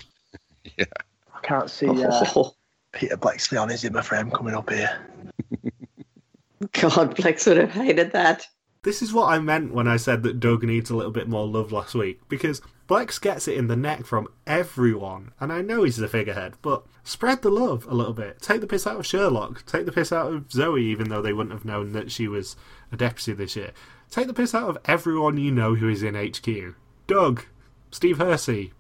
[0.78, 0.87] Yeah.
[1.34, 2.24] I can't see uh,
[2.92, 5.06] Peter Bleksley on his Zimmer frame coming up here.
[6.72, 8.46] God, Blex would have hated that.
[8.82, 11.46] This is what I meant when I said that Doug needs a little bit more
[11.46, 15.85] love last week because Blex gets it in the neck from everyone, and I know
[15.85, 18.42] he's the figurehead, but spread the love a little bit.
[18.42, 19.64] Take the piss out of Sherlock.
[19.64, 22.57] Take the piss out of Zoe, even though they wouldn't have known that she was
[22.92, 23.73] a deputy this year.
[24.11, 26.77] Take the piss out of everyone you know who is in HQ.
[27.07, 27.47] Doug,
[27.90, 28.73] Steve Hersey,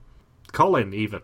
[0.52, 1.22] Colin, even.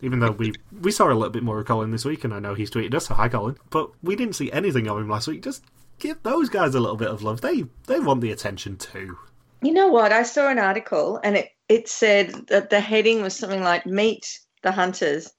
[0.00, 2.40] Even though we we saw a little bit more of Colin this week, and I
[2.40, 3.56] know he's tweeted us, so hi Colin.
[3.70, 5.42] But we didn't see anything of him last week.
[5.42, 5.64] Just
[5.98, 7.40] give those guys a little bit of love.
[7.40, 9.18] They they want the attention too.
[9.62, 10.10] You know what?
[10.12, 14.40] I saw an article and it, it said that the heading was something like Meet
[14.62, 15.32] the Hunters.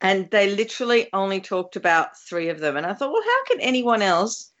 [0.00, 2.76] And they literally only talked about three of them.
[2.76, 4.52] And I thought, well, how can anyone else,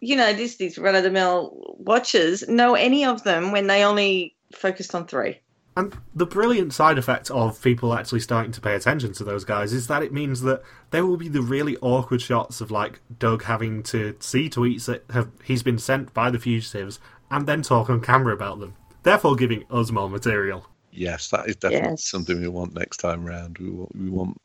[0.00, 3.84] you know, just these run of the mill watchers, know any of them when they
[3.84, 5.38] only focused on three?
[5.76, 9.72] And the brilliant side effect of people actually starting to pay attention to those guys
[9.72, 13.44] is that it means that there will be the really awkward shots of like Doug
[13.44, 17.00] having to see tweets that have he's been sent by the fugitives
[17.30, 20.66] and then talk on camera about them, therefore giving us more material.
[20.90, 22.04] Yes, that is definitely Yes.
[22.04, 23.58] something we want next time round.
[23.58, 24.40] We want, we want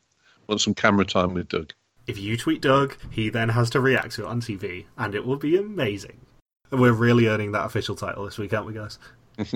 [0.48, 1.74] want some camera time with Doug.
[2.08, 5.26] If you tweet Doug, he then has to react to it on TV, and it
[5.26, 6.22] will be amazing.
[6.72, 8.98] We're really earning that official title this week, aren't we, guys?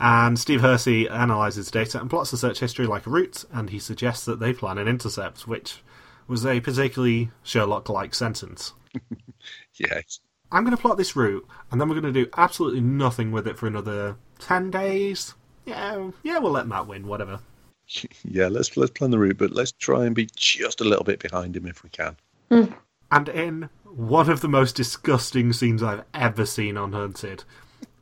[0.00, 3.78] and Steve Hersey analyses data and plots the search history like a route, and he
[3.78, 5.82] suggests that they plan an intercept, which
[6.26, 8.72] was a particularly Sherlock like sentence.
[9.78, 10.20] Yes.
[10.52, 13.46] I'm going to plot this route, and then we're going to do absolutely nothing with
[13.46, 15.34] it for another 10 days.
[15.64, 17.40] Yeah, yeah, we'll let Matt win, whatever.
[18.24, 21.18] Yeah, let's let's plan the route, but let's try and be just a little bit
[21.18, 22.16] behind him if we can.
[22.48, 22.66] Hmm.
[23.10, 27.42] And in one of the most disgusting scenes I've ever seen on Hunted,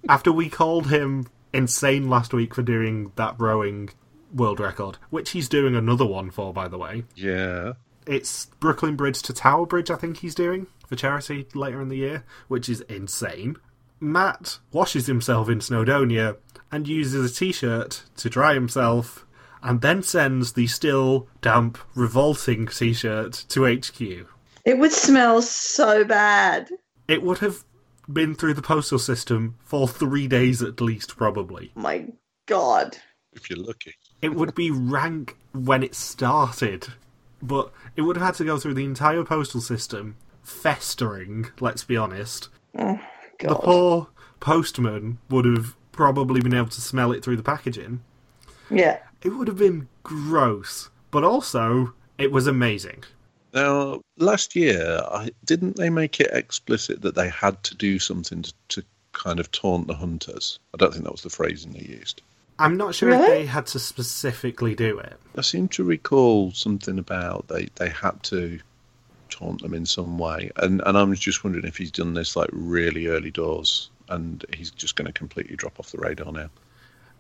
[0.06, 3.88] after we called him insane last week for doing that rowing
[4.30, 7.04] world record, which he's doing another one for, by the way.
[7.14, 7.72] Yeah.
[8.06, 11.98] It's Brooklyn Bridge to Tower Bridge, I think he's doing for charity later in the
[11.98, 13.57] year, which is insane.
[14.01, 16.37] Matt washes himself in Snowdonia
[16.72, 19.27] and uses a t shirt to dry himself,
[19.62, 24.27] and then sends the still damp, revolting t shirt to HQ.
[24.64, 26.68] It would smell so bad.
[27.07, 27.64] It would have
[28.11, 31.72] been through the postal system for three days at least, probably.
[31.74, 32.07] My
[32.46, 32.96] God.
[33.33, 33.94] If you're lucky.
[34.22, 36.88] It would be rank when it started,
[37.42, 41.96] but it would have had to go through the entire postal system, festering, let's be
[41.96, 42.48] honest.
[42.79, 43.01] Oh,
[43.38, 44.09] The poor
[44.40, 48.01] postman would have probably been able to smell it through the packaging.
[48.70, 48.98] Yeah.
[49.22, 53.05] It would have been gross, but also it was amazing.
[53.55, 58.42] Now, last year, I, didn't they make it explicit that they had to do something
[58.42, 60.59] to, to kind of taunt the hunters?
[60.74, 62.22] I don't think that was the phrasing they used.
[62.61, 65.16] I'm not sure if they had to specifically do it.
[65.37, 68.59] I seem to recall something about they, they had to
[69.30, 72.50] taunt them in some way, and and I'm just wondering if he's done this like
[72.52, 76.50] really early doors, and he's just going to completely drop off the radar now.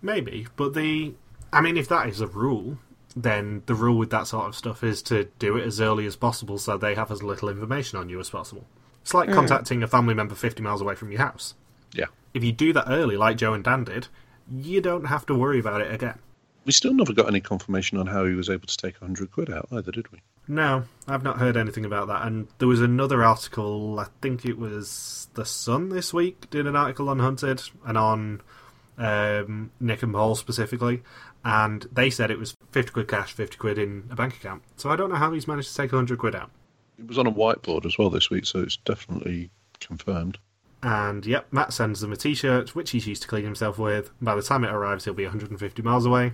[0.02, 1.14] Maybe, but the.
[1.52, 2.78] I mean, if that is a rule,
[3.16, 6.14] then the rule with that sort of stuff is to do it as early as
[6.14, 8.66] possible so they have as little information on you as possible.
[9.02, 9.34] It's like hmm.
[9.34, 11.54] contacting a family member 50 miles away from your house.
[11.94, 14.08] Yeah, If you do that early, like Joe and Dan did,
[14.50, 16.18] you don't have to worry about it again.
[16.66, 19.50] we still never got any confirmation on how he was able to take hundred quid
[19.50, 20.20] out either, did we?
[20.48, 22.26] No, I've not heard anything about that.
[22.26, 26.74] And there was another article, I think it was The Sun this week, did an
[26.74, 28.40] article on Hunted and on
[28.96, 31.02] um, Nick and Paul specifically.
[31.44, 34.62] And they said it was 50 quid cash, 50 quid in a bank account.
[34.76, 36.50] So I don't know how he's managed to take 100 quid out.
[36.98, 40.38] It was on a whiteboard as well this week, so it's definitely confirmed.
[40.82, 44.10] And yep, Matt sends them a t shirt, which he's used to clean himself with.
[44.20, 46.32] By the time it arrives, he'll be 150 miles away.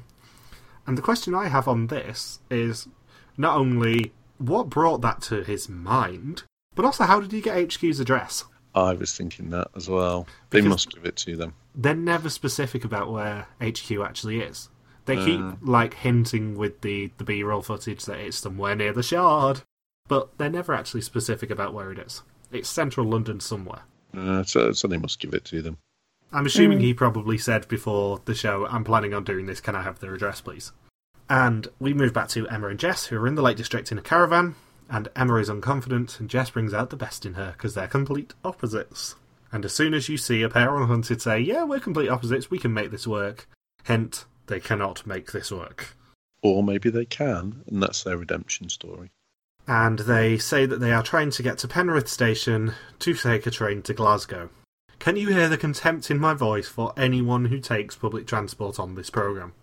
[0.86, 2.86] And the question I have on this is
[3.36, 6.42] not only what brought that to his mind,
[6.74, 8.44] but also how did he get HQ's address?
[8.74, 10.26] I was thinking that as well.
[10.50, 11.54] They Because- must give it to them.
[11.74, 14.68] They're never specific about where HQ actually is.
[15.06, 15.52] They keep Uh.
[15.60, 19.62] like hinting with the, the B roll footage that it's somewhere near the shard,
[20.08, 22.22] but they're never actually specific about where it is.
[22.50, 23.82] It's central London somewhere.
[24.16, 25.76] Uh, so, so they must give it to them.
[26.32, 29.82] I'm assuming he probably said before the show, I'm planning on doing this, can I
[29.82, 30.72] have their address, please?
[31.28, 33.98] And we move back to Emma and Jess, who are in the Lake District in
[33.98, 34.56] a caravan,
[34.90, 38.34] and Emma is unconfident, and Jess brings out the best in her, because they're complete
[38.44, 39.14] opposites.
[39.50, 42.50] And as soon as you see a pair on Hunted say, yeah, we're complete opposites,
[42.50, 43.48] we can make this work,
[43.84, 45.96] hint, they cannot make this work.
[46.42, 49.10] Or maybe they can, and that's their redemption story.
[49.66, 53.50] And they say that they are trying to get to Penrith Station to take a
[53.50, 54.50] train to Glasgow.
[54.98, 58.94] Can you hear the contempt in my voice for anyone who takes public transport on
[58.94, 59.54] this programme?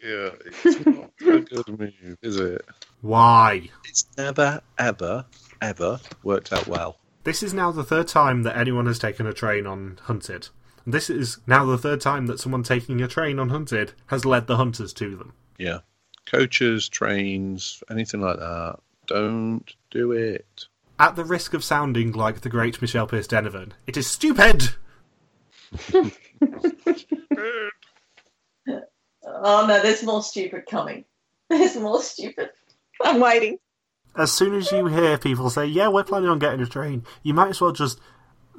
[0.00, 1.07] Yeah, it's not a
[1.48, 2.64] good move, is it?
[3.00, 3.70] Why?
[3.88, 5.24] It's never, ever,
[5.60, 6.98] ever worked out well.
[7.24, 10.48] This is now the third time that anyone has taken a train on Hunted.
[10.84, 14.24] And this is now the third time that someone taking a train on Hunted has
[14.24, 15.34] led the hunters to them.
[15.58, 15.80] Yeah.
[16.26, 18.78] Coaches, trains, anything like that.
[19.06, 20.66] Don't do it.
[20.98, 24.70] At the risk of sounding like the great Michelle Pierce Donovan, it is stupid!
[29.40, 31.04] Oh no, there's more stupid coming.
[31.58, 32.50] There's more stupid.
[33.02, 33.58] I'm waiting.
[34.16, 37.34] As soon as you hear people say, yeah, we're planning on getting a train, you
[37.34, 38.00] might as well just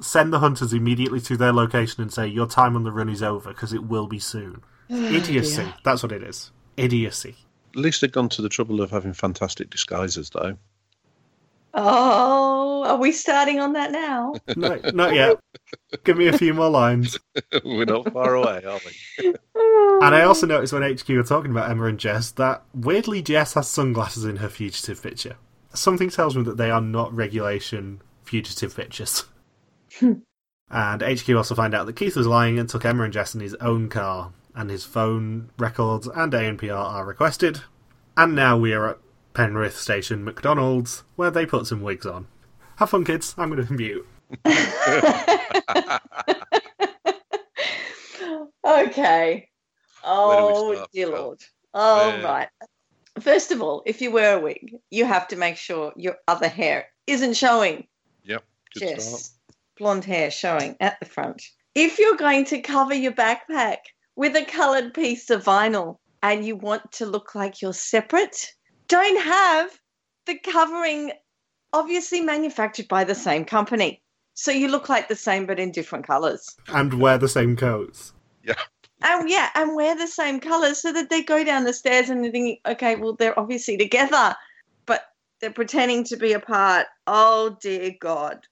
[0.00, 3.22] send the hunters immediately to their location and say, your time on the run is
[3.22, 4.62] over, because it will be soon.
[4.92, 5.72] Oh, Idiocy.
[5.84, 6.50] That's what it is.
[6.76, 7.36] Idiocy.
[7.76, 10.56] At least they've gone to the trouble of having fantastic disguises, though.
[11.72, 14.34] Oh, are we starting on that now?
[14.56, 15.38] No, not yet.
[16.04, 17.18] Give me a few more lines.
[17.64, 19.34] We're not far away, are we?
[20.02, 23.54] And I also noticed when HQ were talking about Emma and Jess that weirdly Jess
[23.54, 25.36] has sunglasses in her fugitive picture.
[25.74, 29.26] Something tells me that they are not regulation fugitive pictures.
[30.00, 30.22] and
[31.02, 33.54] HQ also find out that Keith was lying and took Emma and Jess in his
[33.56, 37.60] own car, and his phone records and ANPR are requested.
[38.16, 38.98] And now we are at
[39.34, 42.26] Penrith Station McDonald's, where they put some wigs on.
[42.76, 43.34] Have fun, kids.
[43.38, 44.06] I'm going to mute.
[48.64, 49.48] okay.
[50.02, 51.40] Where do we Oh, dear uh, Lord.
[51.74, 52.22] Oh, Where?
[52.24, 52.48] right.
[53.20, 56.48] First of all, if you wear a wig, you have to make sure your other
[56.48, 57.86] hair isn't showing.
[58.24, 58.44] Yep.
[58.74, 59.28] Good start.
[59.78, 61.42] Blonde hair showing at the front.
[61.74, 63.78] If you're going to cover your backpack
[64.16, 68.52] with a coloured piece of vinyl and you want to look like you're separate,
[68.90, 69.70] don't have
[70.26, 71.12] the covering
[71.72, 74.02] obviously manufactured by the same company.
[74.34, 76.56] So you look like the same but in different colours.
[76.68, 78.12] And wear the same coats.
[78.44, 78.54] Yeah.
[79.02, 82.22] And yeah, and wear the same colours so that they go down the stairs and
[82.22, 84.34] they're thinking, okay, well, they're obviously together,
[84.86, 85.04] but
[85.40, 86.86] they're pretending to be apart.
[87.06, 88.46] Oh, dear God.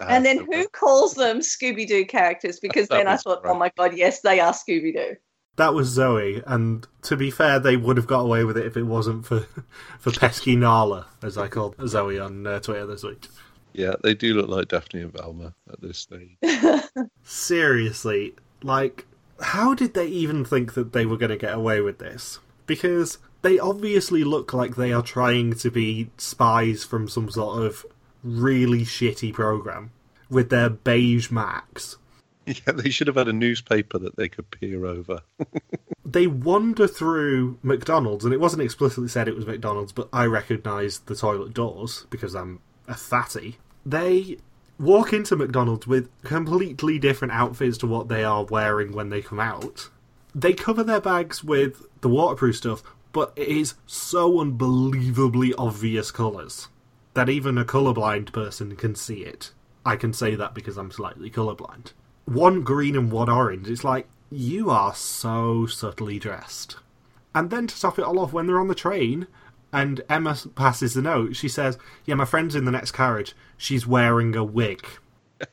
[0.00, 2.60] And then who calls them Scooby Doo characters?
[2.60, 3.54] Because then I thought, oh right.
[3.54, 5.16] oh my God, yes, they are Scooby Doo.
[5.56, 8.76] That was Zoe, and to be fair, they would have got away with it if
[8.76, 9.40] it wasn't for
[9.98, 13.28] for pesky Nala, as I called Zoe on uh, Twitter this week.
[13.72, 16.36] Yeah, they do look like Daphne and Velma at this stage.
[17.22, 19.06] Seriously, like,
[19.40, 22.38] how did they even think that they were going to get away with this?
[22.66, 27.86] Because they obviously look like they are trying to be spies from some sort of
[28.22, 29.90] really shitty program
[30.30, 31.96] with their beige Macs.
[32.66, 35.20] Yeah, they should have had a newspaper that they could peer over.
[36.04, 41.06] they wander through McDonald's, and it wasn't explicitly said it was McDonald's, but I recognised
[41.06, 43.58] the toilet doors because I'm a fatty.
[43.86, 44.38] They
[44.78, 49.40] walk into McDonald's with completely different outfits to what they are wearing when they come
[49.40, 49.90] out.
[50.34, 56.68] They cover their bags with the waterproof stuff, but it is so unbelievably obvious colours
[57.14, 59.52] that even a colourblind person can see it.
[59.84, 61.92] I can say that because I'm slightly colourblind.
[62.24, 63.68] One green and one orange.
[63.68, 66.76] It's like, you are so subtly dressed.
[67.34, 69.26] And then to top it all off, when they're on the train
[69.72, 73.34] and Emma passes the note, she says, Yeah, my friend's in the next carriage.
[73.56, 74.84] She's wearing a wig.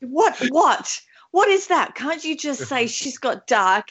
[0.00, 0.36] What?
[0.50, 1.00] What?
[1.30, 1.94] What is that?
[1.94, 3.88] Can't you just say she's got dark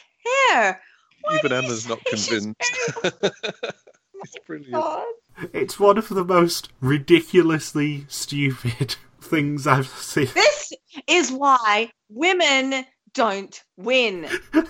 [0.51, 0.79] hair?
[1.21, 2.55] Why Even Emma's not convinced.
[3.03, 3.15] it's
[3.63, 4.73] oh brilliant.
[4.73, 5.05] God.
[5.51, 10.29] It's one of the most ridiculously stupid things I've seen.
[10.33, 10.73] This
[11.07, 14.27] is why women don't win.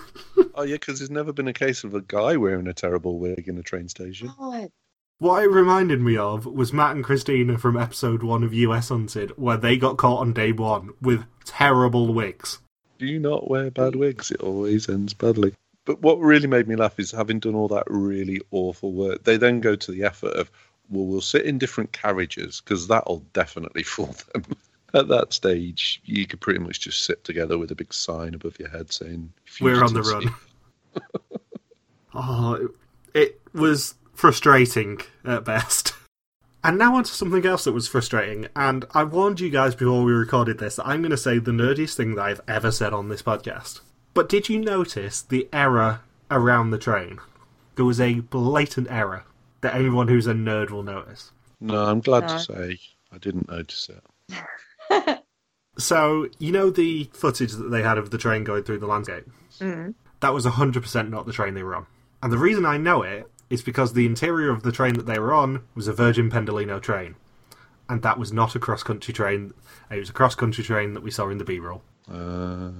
[0.56, 3.48] Oh yeah, because there's never been a case of a guy wearing a terrible wig
[3.48, 4.30] in a train station.
[4.38, 4.70] God.
[5.18, 9.30] What it reminded me of was Matt and Christina from episode one of US Hunted,
[9.36, 12.58] where they got caught on day one with terrible wigs.
[12.98, 15.54] Do not wear bad wigs; it always ends badly.
[15.84, 19.36] But what really made me laugh is having done all that really awful work, they
[19.36, 20.50] then go to the effort of,
[20.90, 24.44] well, we'll sit in different carriages because that'll definitely fool them.
[24.92, 28.58] At that stage, you could pretty much just sit together with a big sign above
[28.60, 30.34] your head saying, We're on the run.
[32.14, 32.68] oh,
[33.12, 35.94] it, was frustrating at best.
[36.62, 38.48] And now onto something else that was frustrating.
[38.56, 41.50] And I warned you guys before we recorded this that I'm going to say the
[41.50, 43.80] nerdiest thing that I've ever said on this podcast.
[44.12, 47.18] But did you notice the error around the train?
[47.76, 49.24] There was a blatant error
[49.64, 51.32] that anyone who's a nerd will notice.
[51.60, 52.28] No, I'm glad No.
[52.28, 52.78] to say
[53.12, 55.20] I didn't notice it.
[55.76, 59.24] So, you know the footage that they had of the train going through the landscape?
[59.58, 59.94] Mm.
[60.20, 61.86] That was 100% not the train they were on.
[62.22, 65.18] And the reason I know it is because the interior of the train that they
[65.18, 67.16] were on was a Virgin Pendolino train.
[67.88, 69.52] And that was not a cross country train.
[69.90, 71.82] It was a cross country train that we saw in the B roll.
[72.08, 72.74] Uh, was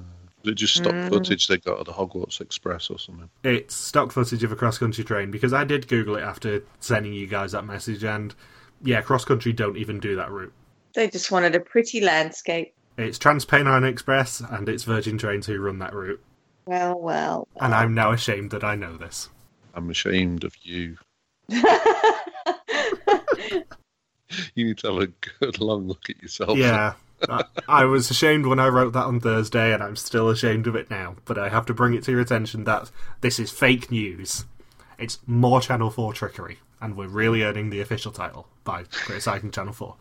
[0.48, 1.08] it just stock Mm.
[1.08, 3.30] footage they got of the Hogwarts Express or something?
[3.42, 7.12] It's stock footage of a cross country train because I did Google it after sending
[7.12, 8.04] you guys that message.
[8.04, 8.34] And
[8.82, 10.52] yeah, cross country don't even do that route.
[10.94, 12.74] They just wanted a pretty landscape.
[12.96, 16.22] It's TransPennine Express and it's Virgin Trains who run that route.
[16.66, 17.48] Well, well.
[17.60, 19.28] And I'm now ashamed that I know this.
[19.74, 20.96] I'm ashamed of you.
[24.54, 25.06] You need to have a
[25.38, 26.58] good long look at yourself.
[26.58, 26.94] Yeah.
[27.68, 30.90] I, was ashamed when I wrote that on Thursday, and I'm still ashamed of it
[30.90, 31.16] now.
[31.24, 34.44] But I have to bring it to your attention that this is fake news.
[34.98, 39.72] It's more Channel 4 trickery, and we're really earning the official title by criticising Channel
[39.72, 39.96] 4.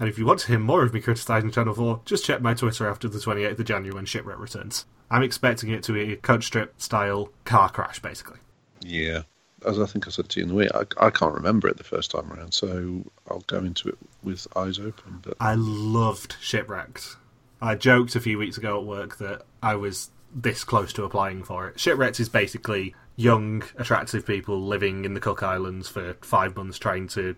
[0.00, 2.54] And if you want to hear more of me criticising Channel 4, just check my
[2.54, 4.86] Twitter after the 28th of January when Shipwreck returns.
[5.10, 8.38] I'm expecting it to be a coach strip style car crash, basically.
[8.80, 9.22] Yeah.
[9.66, 11.78] As I think I said to you in the week, I, I can't remember it
[11.78, 15.20] the first time around, so I'll go into it with eyes open.
[15.22, 17.16] But I loved Shipwrecked.
[17.60, 21.42] I joked a few weeks ago at work that I was this close to applying
[21.42, 21.80] for it.
[21.80, 27.08] Shipwrecked is basically young, attractive people living in the Cook Islands for five months trying
[27.08, 27.34] to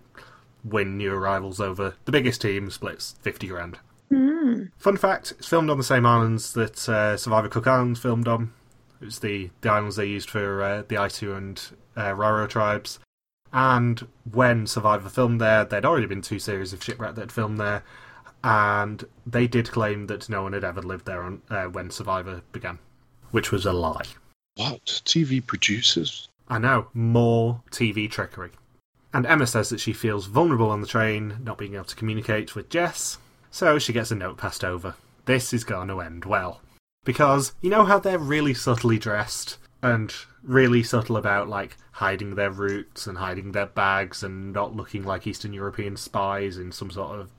[0.62, 3.78] win new arrivals over the biggest team splits 50 grand.
[4.12, 4.70] Mm.
[4.76, 8.52] Fun fact, it's filmed on the same islands that uh, Survivor Cook Islands filmed on.
[9.00, 11.62] It was the, the islands they used for uh, the Aitu and
[11.96, 12.98] uh, Raro tribes.
[13.53, 17.82] And when Survivor filmed there, there'd already been two series of Shipwreck that filmed there,
[18.44, 22.42] and they did claim that no one had ever lived there on, uh, when Survivor
[22.53, 22.78] began,
[23.30, 24.07] which was a lie.
[24.57, 24.84] what?
[25.05, 26.28] TV producers?
[26.48, 28.51] I know, more TV trickery.
[29.12, 32.55] And Emma says that she feels vulnerable on the train, not being able to communicate
[32.55, 33.18] with Jess.
[33.51, 34.94] So she gets a note passed over.
[35.24, 36.61] This is going to end well.
[37.05, 42.50] Because you know how they're really subtly dressed and really subtle about like hiding their
[42.50, 47.18] roots and hiding their bags and not looking like Eastern European spies in some sort
[47.18, 47.30] of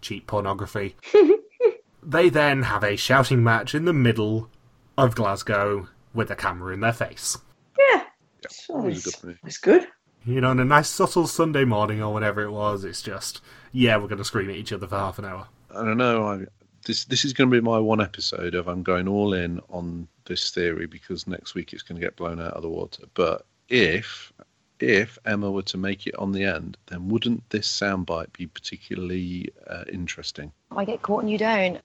[0.00, 0.96] cheap pornography.
[2.02, 4.50] they then have a shouting match in the middle
[4.96, 7.38] of Glasgow with a camera in their face.
[7.78, 8.02] Yeah.
[8.42, 9.86] Yeah, Sure, really it's, good for it's good.
[10.24, 13.40] You know, on a nice subtle Sunday morning or whatever it was, it's just,
[13.72, 15.48] yeah, we're going to scream at each other for half an hour.
[15.70, 16.46] I don't know.
[16.88, 19.60] I, this this is going to be my one episode of I'm going all in
[19.70, 23.04] on this theory because next week it's going to get blown out of the water.
[23.14, 24.32] But if
[24.80, 29.50] if Emma were to make it on the end, then wouldn't this soundbite be particularly
[29.66, 30.52] uh, interesting?
[30.70, 31.80] I get caught and you don't.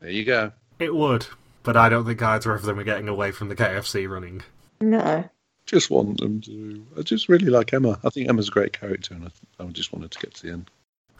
[0.00, 0.52] There you go.
[0.78, 1.26] It would,
[1.62, 4.42] but I don't think either of them are getting away from the KFC running.
[4.80, 5.28] No.
[5.66, 6.86] Just want them to.
[6.98, 7.98] I just really like Emma.
[8.02, 10.52] I think Emma's a great character, and I, I just wanted to get to the
[10.54, 10.70] end.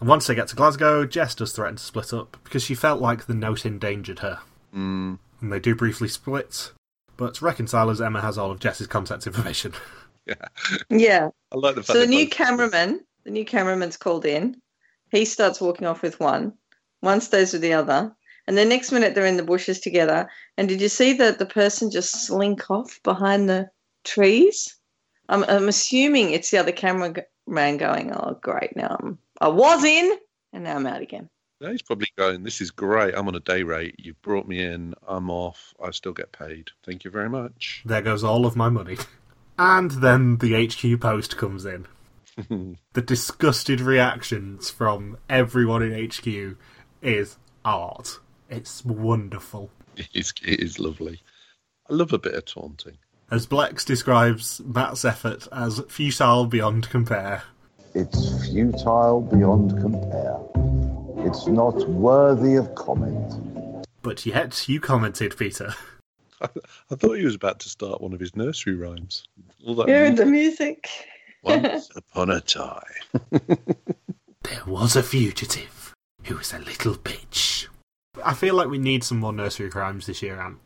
[0.01, 3.01] And once they get to Glasgow, Jess does threaten to split up because she felt
[3.01, 4.39] like the note endangered her.
[4.75, 6.73] Mm, And they do briefly split,
[7.17, 9.73] but reconcile as Emma has all of Jess's contact information.
[10.27, 10.35] yeah,
[10.89, 11.29] Yeah.
[11.53, 11.93] I like the fact.
[11.93, 14.61] So the new both- cameraman, the new cameraman's called in.
[15.11, 16.55] He starts walking off with one.
[17.01, 18.15] One stays with the other.
[18.47, 20.29] And the next minute they're in the bushes together.
[20.57, 23.69] And did you see that the person just slink off behind the
[24.05, 24.77] trees?
[25.29, 30.18] I'm, I'm assuming it's the other cameraman going, oh, great, now I'm, I was in
[30.53, 31.28] and now I'm out again.
[31.61, 32.43] Yeah, he's probably going.
[32.43, 33.14] This is great.
[33.14, 33.97] I'm on a day rate.
[33.99, 34.95] You've brought me in.
[35.07, 35.74] I'm off.
[35.82, 36.70] I still get paid.
[36.84, 37.82] Thank you very much.
[37.84, 38.97] There goes all of my money.
[39.59, 41.86] And then the HQ post comes in.
[42.95, 46.57] The disgusted reactions from everyone in HQ
[47.03, 48.18] is art.
[48.49, 49.70] It's wonderful.
[49.97, 51.20] It is, it is lovely.
[51.91, 52.97] I love a bit of taunting.
[53.30, 57.43] As Blex describes Matt's effort as futile beyond compare.
[57.95, 60.38] It's futile beyond compare.
[61.26, 63.86] It's not worthy of comment.
[64.03, 65.74] But yet, you commented, Peter.
[66.41, 69.24] I thought he was about to start one of his nursery rhymes.
[69.66, 70.16] All that Hear music.
[70.16, 70.88] the music.
[71.43, 72.82] Once upon a time.
[74.43, 77.66] There was a fugitive who was a little bitch.
[78.24, 80.59] I feel like we need some more nursery rhymes this year, Ant.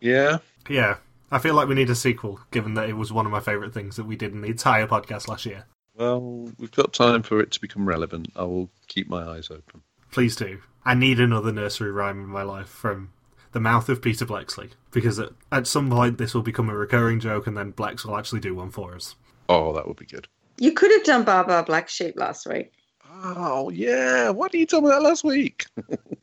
[0.00, 0.96] Yeah, Yeah,
[1.30, 3.72] I feel like we need a sequel, given that it was one of my favourite
[3.72, 5.66] things that we did in the entire podcast last year.
[6.02, 8.32] Well, we've got time for it to become relevant.
[8.34, 9.82] I will keep my eyes open.
[10.10, 10.58] Please do.
[10.84, 13.12] I need another nursery rhyme in my life from
[13.52, 17.20] the mouth of Peter Bleksley, because at, at some point this will become a recurring
[17.20, 19.14] joke, and then Blex will actually do one for us.
[19.48, 20.26] Oh, that would be good.
[20.58, 22.72] You could have done Baa Baa Black Sheep last week.
[23.08, 24.30] Oh, yeah.
[24.30, 25.66] Why didn't you tell me that last week?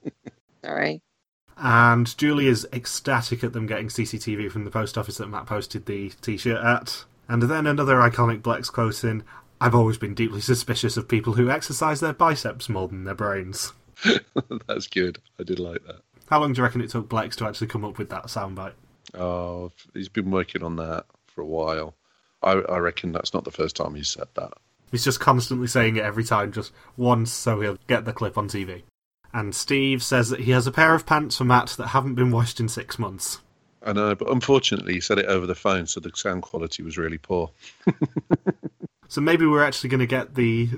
[0.66, 1.02] Sorry.
[1.56, 5.86] And Julie is ecstatic at them getting CCTV from the post office that Matt posted
[5.86, 7.06] the t-shirt at.
[7.30, 9.24] And then another iconic Blex quote in,
[9.62, 13.74] I've always been deeply suspicious of people who exercise their biceps more than their brains.
[14.68, 15.20] That's good.
[15.40, 16.02] I did like that.
[16.30, 18.74] How long do you reckon it took Blex to actually come up with that soundbite?
[19.16, 21.96] Oh, he's been working on that for a while.
[22.42, 24.54] I, I reckon that's not the first time he's said that.
[24.92, 28.48] He's just constantly saying it every time, just once so he'll get the clip on
[28.48, 28.84] TV.
[29.34, 32.32] And Steve says that he has a pair of pants for Matt that haven't been
[32.32, 33.40] washed in six months.
[33.84, 36.98] I know, but unfortunately, he said it over the phone, so the sound quality was
[36.98, 37.52] really poor.
[39.10, 40.70] So maybe we're actually going to get the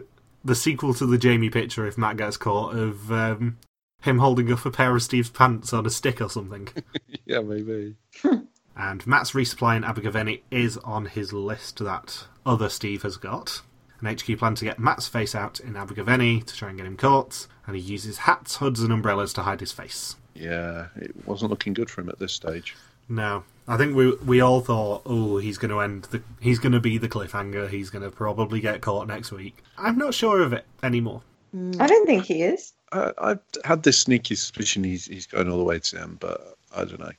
[0.43, 3.57] the sequel to the Jamie picture if Matt gets caught of um,
[4.01, 6.69] him holding up a pair of Steve's pants on a stick or something.
[7.25, 7.95] yeah, maybe.
[8.75, 13.61] and Matt's resupplying Abergavenny is on his list that other Steve has got.
[13.99, 16.97] And HQ plan to get Matt's face out in Abergavenny to try and get him
[16.97, 20.15] caught, and he uses hats, hoods, and umbrellas to hide his face.
[20.33, 22.75] Yeah, it wasn't looking good for him at this stage.
[23.11, 26.71] No, I think we we all thought, oh, he's going to end the, he's going
[26.71, 27.69] to be the cliffhanger.
[27.69, 29.57] He's going to probably get caught next week.
[29.77, 31.21] I'm not sure of it anymore.
[31.53, 31.79] Mm.
[31.81, 32.71] I don't think he is.
[32.93, 36.55] I, I've had this sneaky suspicion he's he's going all the way to him, but
[36.73, 37.11] I don't know.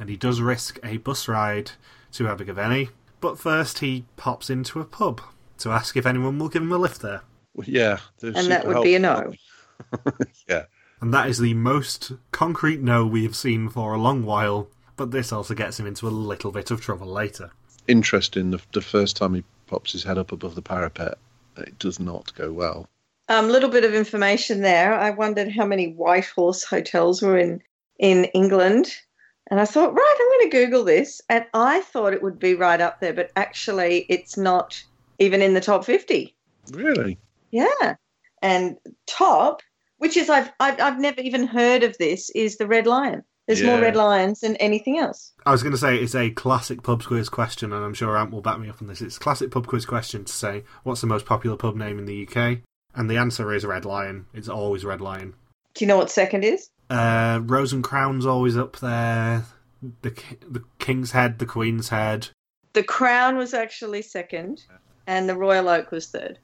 [0.00, 1.70] And he does risk a bus ride
[2.12, 2.88] to Abergavenny,
[3.20, 5.20] but first he pops into a pub
[5.58, 7.22] to ask if anyone will give him a lift there.
[7.54, 9.32] Well, yeah, And that super would be a no.
[10.48, 10.64] yeah,
[11.00, 14.68] And that is the most concrete no we have seen for a long while.
[14.98, 17.52] But this also gets him into a little bit of trouble later.
[17.86, 18.50] interesting.
[18.50, 21.18] The, the first time he pops his head up above the parapet,
[21.56, 22.88] it does not go well.
[23.28, 24.92] A um, little bit of information there.
[24.92, 27.62] I wondered how many White Horse hotels were in
[27.98, 28.92] in England,
[29.50, 32.54] and I thought, right, I'm going to Google this, and I thought it would be
[32.54, 34.82] right up there, but actually, it's not
[35.18, 36.34] even in the top fifty.
[36.72, 37.18] Really?
[37.50, 37.94] Yeah,
[38.42, 38.76] and
[39.06, 39.62] top,
[39.98, 43.22] which is I've I've, I've never even heard of this, is the Red Lion.
[43.48, 45.32] There's more Red Lions than anything else.
[45.46, 48.30] I was going to say it's a classic pub quiz question, and I'm sure Ant
[48.30, 49.00] will back me up on this.
[49.00, 52.04] It's a classic pub quiz question to say what's the most popular pub name in
[52.04, 52.58] the UK,
[52.94, 54.26] and the answer is Red Lion.
[54.34, 55.32] It's always Red Lion.
[55.72, 56.68] Do you know what second is?
[56.90, 59.46] Uh, Rose and Crown's always up there.
[60.02, 60.14] The
[60.46, 62.28] the King's Head, the Queen's Head.
[62.74, 64.64] The Crown was actually second,
[65.06, 66.38] and the Royal Oak was third.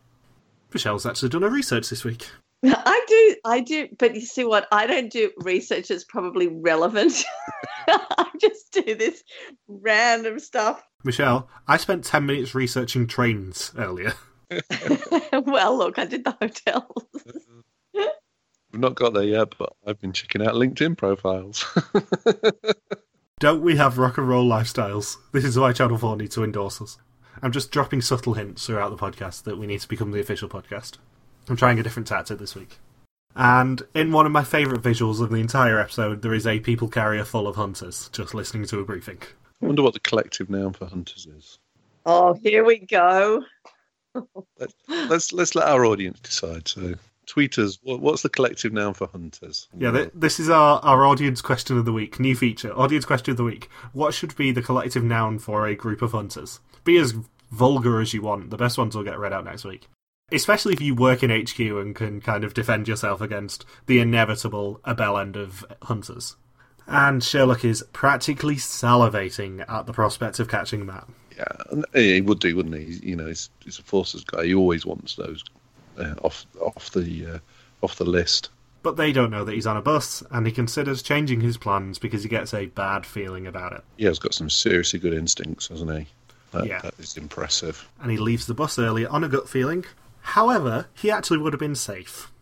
[0.72, 2.28] Michelle's actually done her research this week.
[2.66, 4.66] I do, I do, but you see what?
[4.72, 7.24] I don't do research that's probably relevant.
[7.88, 9.22] I just do this
[9.68, 10.82] random stuff.
[11.04, 14.14] Michelle, I spent 10 minutes researching trains earlier.
[15.46, 17.08] well, look, I did the hotels.
[18.72, 21.64] We've not got there yet, but I've been checking out LinkedIn profiles.
[23.40, 25.16] Don't we have rock and roll lifestyles?
[25.32, 26.98] This is why Channel 4 need to endorse us.
[27.42, 30.48] I'm just dropping subtle hints throughout the podcast that we need to become the official
[30.48, 30.98] podcast.
[31.48, 32.78] I'm trying a different tactic this week.
[33.36, 36.88] And in one of my favourite visuals of the entire episode, there is a people
[36.88, 39.18] carrier full of hunters just listening to a briefing.
[39.60, 41.58] I wonder what the collective noun for hunters is.
[42.06, 43.42] Oh, here we go.
[44.88, 46.68] Let's let's let our audience decide.
[46.68, 46.94] So,
[47.26, 49.68] tweeters, what, what's the collective noun for hunters?
[49.76, 52.20] Yeah, th- this is our, our audience question of the week.
[52.20, 52.72] New feature.
[52.72, 53.68] Audience question of the week.
[53.92, 56.60] What should be the collective noun for a group of hunters?
[56.84, 57.14] Be as
[57.50, 58.50] vulgar as you want.
[58.50, 59.88] The best ones will get read out next week.
[60.32, 64.80] Especially if you work in HQ and can kind of defend yourself against the inevitable
[64.86, 66.36] Abel end of hunters.
[66.86, 71.06] And Sherlock is practically salivating at the prospect of catching Matt.
[71.36, 73.08] Yeah, he would do, wouldn't he?
[73.10, 74.46] You know, he's, he's a forces guy.
[74.46, 75.44] He always wants those
[75.98, 77.38] uh, off off the uh,
[77.82, 78.50] off the list.
[78.82, 81.98] But they don't know that he's on a bus, and he considers changing his plans
[81.98, 83.82] because he gets a bad feeling about it.
[83.96, 86.06] Yeah, He has got some seriously good instincts, hasn't he?
[86.52, 86.80] That, Yeah.
[86.82, 87.88] that is impressive.
[88.00, 89.84] and he leaves the bus early on a gut feeling.
[90.28, 92.32] However, he actually would have been safe.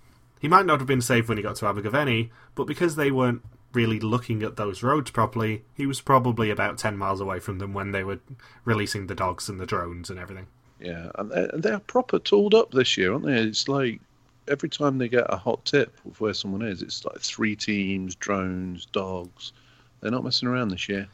[0.40, 3.42] He might not have been safe when he got to Abergavenny, but because they weren't
[3.72, 7.74] really looking at those roads properly, he was probably about 10 miles away from them
[7.74, 8.20] when they were
[8.64, 10.46] releasing the dogs and the drones and everything.
[10.80, 13.34] Yeah, and they're, they're proper tooled up this year, aren't they?
[13.34, 14.00] It's like
[14.48, 18.14] every time they get a hot tip of where someone is, it's like three teams,
[18.14, 19.52] drones, dogs.
[20.00, 21.08] They're not messing around this year.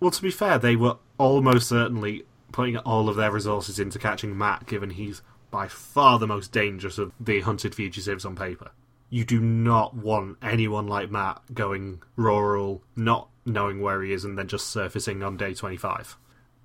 [0.00, 4.36] Well, to be fair, they were almost certainly putting all of their resources into catching
[4.36, 8.70] Matt, given he's by far the most dangerous of the hunted fugitives on paper.
[9.08, 14.38] You do not want anyone like Matt going rural, not knowing where he is, and
[14.38, 16.16] then just surfacing on day 25.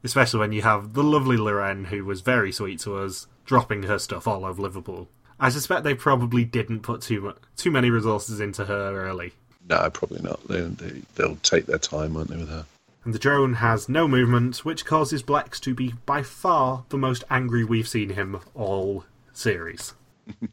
[0.03, 3.97] Especially when you have the lovely Lorraine, who was very sweet to us, dropping her
[3.97, 5.09] stuff all over Liverpool.
[5.39, 9.33] I suspect they probably didn't put too mu- too many resources into her early.
[9.67, 10.47] No, probably not.
[10.47, 12.65] They, they, they'll take their time, won't they, with her?
[13.05, 17.23] And the drone has no movement, which causes Blex to be by far the most
[17.29, 19.93] angry we've seen him all series.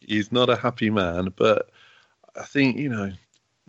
[0.00, 1.70] He's not a happy man, but
[2.36, 3.12] I think, you know,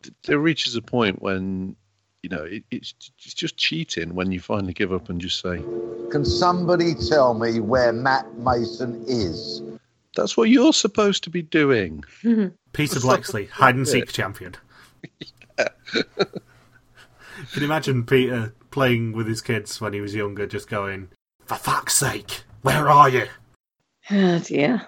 [0.02, 1.76] th- there reaches a point when,
[2.24, 5.62] you know, it, it's, it's just cheating when you finally give up and just say,
[6.10, 9.62] Can somebody tell me where Matt Mason is?
[10.16, 12.04] that's what you're supposed to be doing.
[12.74, 14.56] Peter Bleksley, hide and seek champion.
[17.52, 21.10] Can you imagine Peter playing with his kids when he was younger, just going,
[21.46, 23.28] For fuck's sake, where are you?
[24.12, 24.88] Oh dear.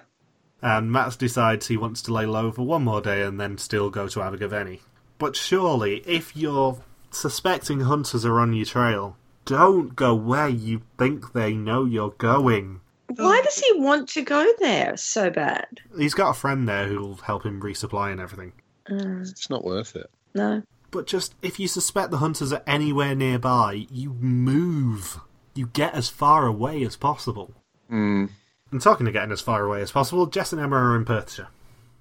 [0.62, 3.90] And Matt decides he wants to lay low for one more day and then still
[3.90, 4.80] go to Abergavenny.
[5.18, 6.80] But surely, if you're
[7.10, 12.80] suspecting hunters are on your trail, don't go where you think they know you're going.
[13.16, 15.66] Why does he want to go there so bad?
[15.96, 18.52] He's got a friend there who'll help him resupply and everything.
[18.88, 20.10] Uh, It's not worth it.
[20.34, 20.62] no.
[20.90, 25.20] But just if you suspect the hunters are anywhere nearby, you move.
[25.54, 27.52] You get as far away as possible.
[27.88, 28.26] Hmm.
[28.70, 31.48] And talking of getting as far away as possible, Jess and Emma are in Perthshire.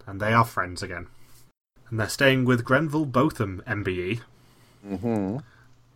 [0.05, 1.07] And they are friends again.
[1.89, 4.19] And they're staying with Grenville Botham, MBE.
[4.85, 5.37] Mm-hmm.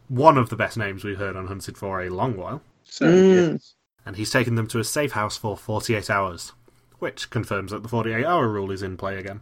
[0.10, 2.62] One of the best names we've heard on Hunted for a long while.
[2.84, 3.52] So, Mm.
[3.54, 3.74] yes.
[4.06, 6.54] And he's taken them to a safe house for 48 hours.
[7.00, 9.42] Which confirms that the 48 hour rule is in play again.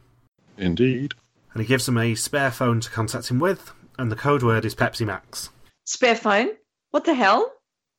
[0.58, 1.14] Indeed.
[1.54, 4.66] And he gives them a spare phone to contact him with, and the code word
[4.66, 5.50] is Pepsi Max.
[5.86, 6.50] Spare phone?
[6.92, 7.52] What the hell?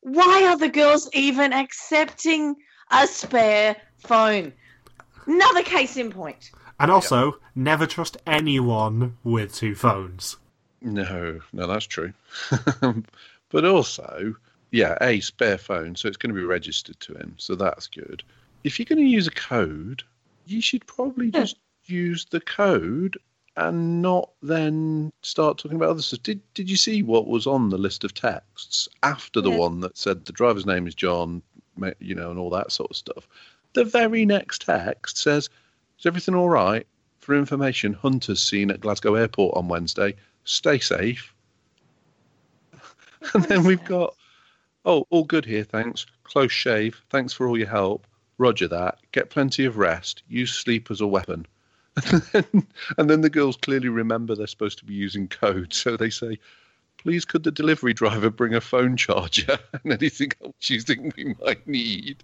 [0.03, 2.57] Why are the girls even accepting
[2.91, 4.53] a spare phone?
[5.27, 6.51] Another case in point.
[6.79, 10.37] And also, never trust anyone with two phones.
[10.81, 12.15] No, no, that's true.
[13.51, 14.35] but also,
[14.71, 18.23] yeah, a spare phone, so it's going to be registered to him, so that's good.
[18.65, 20.03] If you're going to use a code,
[20.47, 21.41] you should probably Yeah.
[21.41, 23.19] just use the code
[23.57, 26.23] and not then start talking about other stuff.
[26.23, 29.59] Did Did you see what was on the list of texts after the Yeah.
[29.59, 31.43] one that said the driver's name is John,
[31.99, 33.29] you know, and all that sort of stuff?
[33.73, 35.49] The very next text says,
[35.99, 36.87] "Is everything all right?"
[37.19, 40.15] For information, hunters seen at Glasgow Airport on Wednesday.
[40.45, 41.35] Stay safe.
[43.35, 44.15] And then we've got,
[44.87, 46.07] oh, all good here, thanks.
[46.25, 47.03] Close shave.
[47.11, 48.07] Thanks for all your help.
[48.39, 48.99] Roger that.
[49.13, 50.23] Get plenty of rest.
[50.27, 51.45] Use sleep as a weapon.
[51.97, 52.67] And then,
[52.99, 56.39] and then the girls clearly remember they're supposed to be using code, so they say,
[56.99, 61.35] "Please, could the delivery driver bring a phone charger and anything else you think we
[61.45, 62.23] might need?"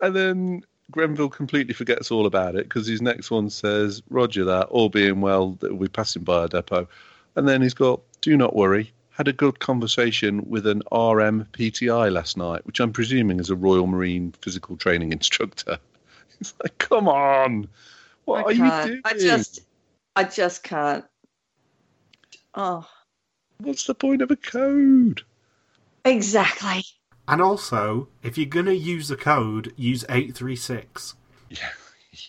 [0.00, 4.68] And then Grenville completely forgets all about it because his next one says, "Roger that.
[4.68, 6.88] All being well, be passing by a depot."
[7.34, 8.92] And then he's got, "Do not worry.
[9.10, 13.88] Had a good conversation with an RMPTI last night, which I'm presuming is a Royal
[13.88, 15.78] Marine physical training instructor."
[16.40, 17.66] It's like, come on,
[18.28, 18.86] what I are you can't.
[18.86, 19.02] doing?
[19.04, 19.60] I just,
[20.16, 21.04] I just can't.
[22.54, 22.86] Oh,
[23.58, 25.22] What's the point of a code?
[26.04, 26.82] exactly.
[27.26, 31.14] And also, if you're going to use a code, use 836.
[31.50, 31.70] Yeah,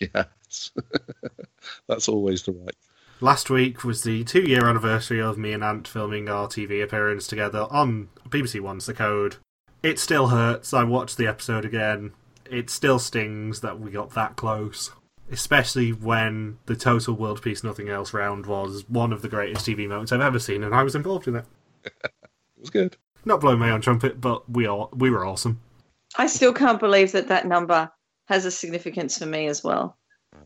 [0.14, 0.70] yes,
[1.88, 2.74] that's always the right.
[3.20, 7.26] Last week was the two year anniversary of me and Ant filming our TV appearance
[7.26, 9.36] together on BBC One's The Code.
[9.82, 10.72] It still hurts.
[10.74, 12.12] I watched the episode again.
[12.50, 14.90] It still stings that we got that close.
[15.30, 19.88] Especially when the total World Peace Nothing Else round was one of the greatest TV
[19.88, 21.44] moments I've ever seen, and I was involved in it.
[22.56, 22.96] It was good.
[23.24, 25.62] Not blowing my own trumpet, but we all we were awesome.
[26.18, 27.90] I still can't believe that that number
[28.28, 29.96] has a significance for me as well.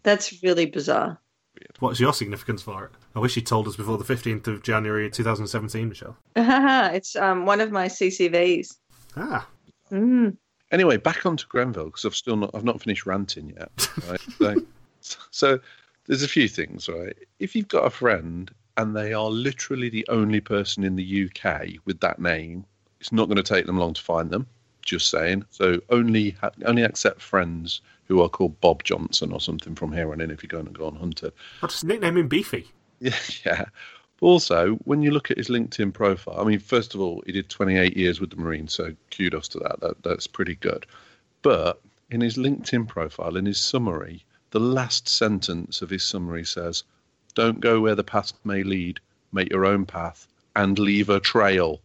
[0.05, 1.19] That's really bizarre.
[1.81, 2.91] What's your significance for it?
[3.17, 6.17] I wish you told us before the 15th of January 2017, Michelle.
[6.37, 8.77] it's um, one of my CCVs.
[9.17, 9.49] Ah,
[9.91, 10.37] Mm.
[10.75, 13.89] Anyway, back onto Grenville because I've still not I've not finished ranting yet.
[14.41, 14.59] Right?
[15.01, 15.61] so, so
[16.07, 17.17] there's a few things, right?
[17.39, 21.75] If you've got a friend and they are literally the only person in the UK
[21.85, 22.65] with that name,
[22.99, 24.49] it's not going to take them long to find them.
[24.83, 25.45] Just saying.
[25.51, 26.35] So only
[26.67, 30.43] only accept friends who are called Bob Johnson or something from here on in if
[30.43, 31.31] you're going to go on Hunter.
[31.63, 32.67] I'll just nickname him Beefy.
[33.01, 33.15] Yeah,
[33.45, 33.65] yeah.
[34.21, 37.51] Also, when you look at his LinkedIn profile, I mean, first of all, he did
[37.51, 39.81] 28 years with the Marines, so kudos to that.
[39.81, 40.87] that that's pretty good.
[41.43, 46.85] But in his LinkedIn profile, in his summary, the last sentence of his summary says,
[47.35, 49.01] Don't go where the path may lead,
[49.33, 51.81] make your own path, and leave a trail.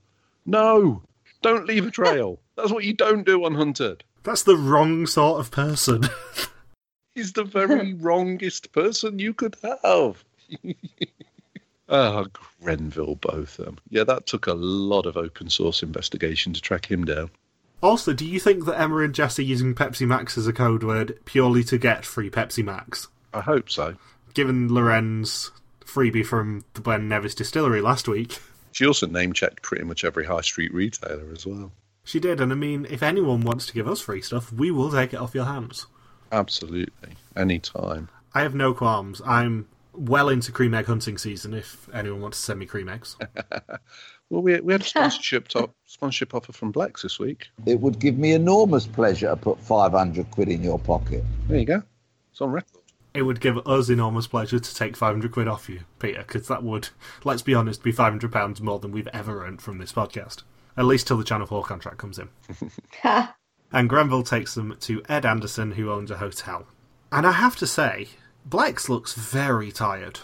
[0.45, 1.01] No,
[1.41, 2.39] don't leave a trail.
[2.55, 4.03] That's what you don't do on Hunted.
[4.23, 6.03] That's the wrong sort of person.
[7.15, 10.23] He's the very wrongest person you could have.
[11.89, 12.27] Oh,
[12.61, 13.77] Grenville Botham.
[13.89, 17.29] Yeah, that took a lot of open source investigation to track him down.
[17.81, 20.83] also, do you think that Emma and Jess are using Pepsi Max as a code
[20.83, 23.07] word purely to get free Pepsi Max?
[23.33, 23.95] I hope so.
[24.33, 25.51] Given Loren's
[25.85, 28.39] freebie from the Glen Nevis distillery last week,
[28.71, 31.71] She also name checked pretty much every high street retailer as well.
[32.03, 32.39] she did.
[32.39, 35.19] And I mean, if anyone wants to give us free stuff, we will take it
[35.19, 35.87] off your hands.
[36.31, 37.15] Absolutely.
[37.35, 38.09] Anytime.
[38.33, 39.21] I have no qualms.
[39.25, 41.53] I'm well into cream egg hunting season.
[41.53, 43.15] If anyone wants to send me cream eggs,
[44.29, 47.47] Well, we, we had a sponsorship top, sponsorship offer from Blex this week.
[47.65, 51.23] It would give me enormous pleasure to put 500 quid in your pocket.
[51.47, 51.81] There you go.
[52.31, 52.83] It's on record.
[53.15, 56.61] it would give us enormous pleasure to take 500 quid off you, Peter, because that
[56.61, 56.89] would,
[57.23, 60.43] let's be honest, be 500 pounds more than we've ever earned from this podcast.
[60.77, 62.29] At least till the Channel 4 contract comes in.
[63.71, 66.65] And Grenville takes them to Ed Anderson, who owns a hotel.
[67.11, 68.09] And I have to say,
[68.49, 70.19] Blex looks very tired.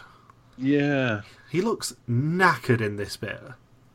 [0.58, 1.22] Yeah.
[1.50, 3.40] He looks knackered in this bit.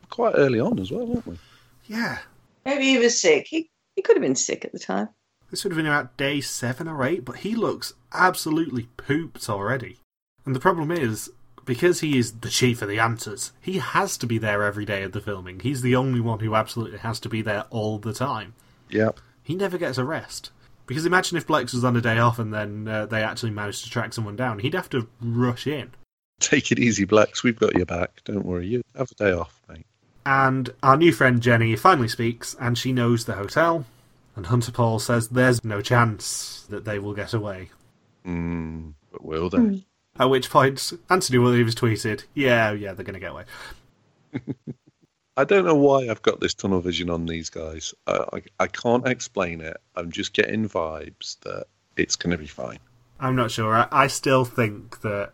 [0.09, 1.39] Quite early on as well, weren't we?
[1.85, 2.19] Yeah.
[2.65, 3.47] Maybe he was sick.
[3.47, 5.09] He, he could have been sick at the time.
[5.49, 9.97] This would have been about day seven or eight, but he looks absolutely pooped already.
[10.45, 11.29] And the problem is,
[11.65, 15.03] because he is the chief of the Answers, he has to be there every day
[15.03, 15.59] of the filming.
[15.59, 18.53] He's the only one who absolutely has to be there all the time.
[18.89, 19.11] Yeah.
[19.43, 20.51] He never gets a rest.
[20.91, 23.85] Because imagine if Blex was on a day off and then uh, they actually managed
[23.85, 24.59] to track someone down.
[24.59, 25.91] He'd have to rush in.
[26.41, 27.43] Take it easy, Blex.
[27.43, 28.21] We've got your back.
[28.25, 28.67] Don't worry.
[28.67, 29.85] You have a day off, mate.
[30.25, 33.85] And our new friend Jenny finally speaks, and she knows the hotel.
[34.35, 37.69] And Hunter Paul says there's no chance that they will get away.
[38.27, 39.85] Mm, but will they?
[40.19, 43.45] At which point, Anthony Williams tweeted, Yeah, yeah, they're going to get away.
[45.37, 47.93] I don't know why I've got this tunnel vision on these guys.
[48.05, 49.77] I, I, I can't explain it.
[49.95, 51.65] I'm just getting vibes that
[51.95, 52.79] it's going to be fine.
[53.19, 53.73] I'm not sure.
[53.73, 55.31] I, I still think that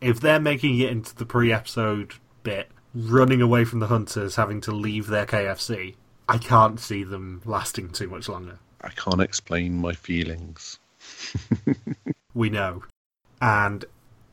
[0.00, 4.60] if they're making it into the pre episode bit, running away from the hunters, having
[4.62, 5.94] to leave their KFC,
[6.28, 8.58] I can't see them lasting too much longer.
[8.80, 10.78] I can't explain my feelings.
[12.38, 12.84] We know.
[13.40, 13.84] And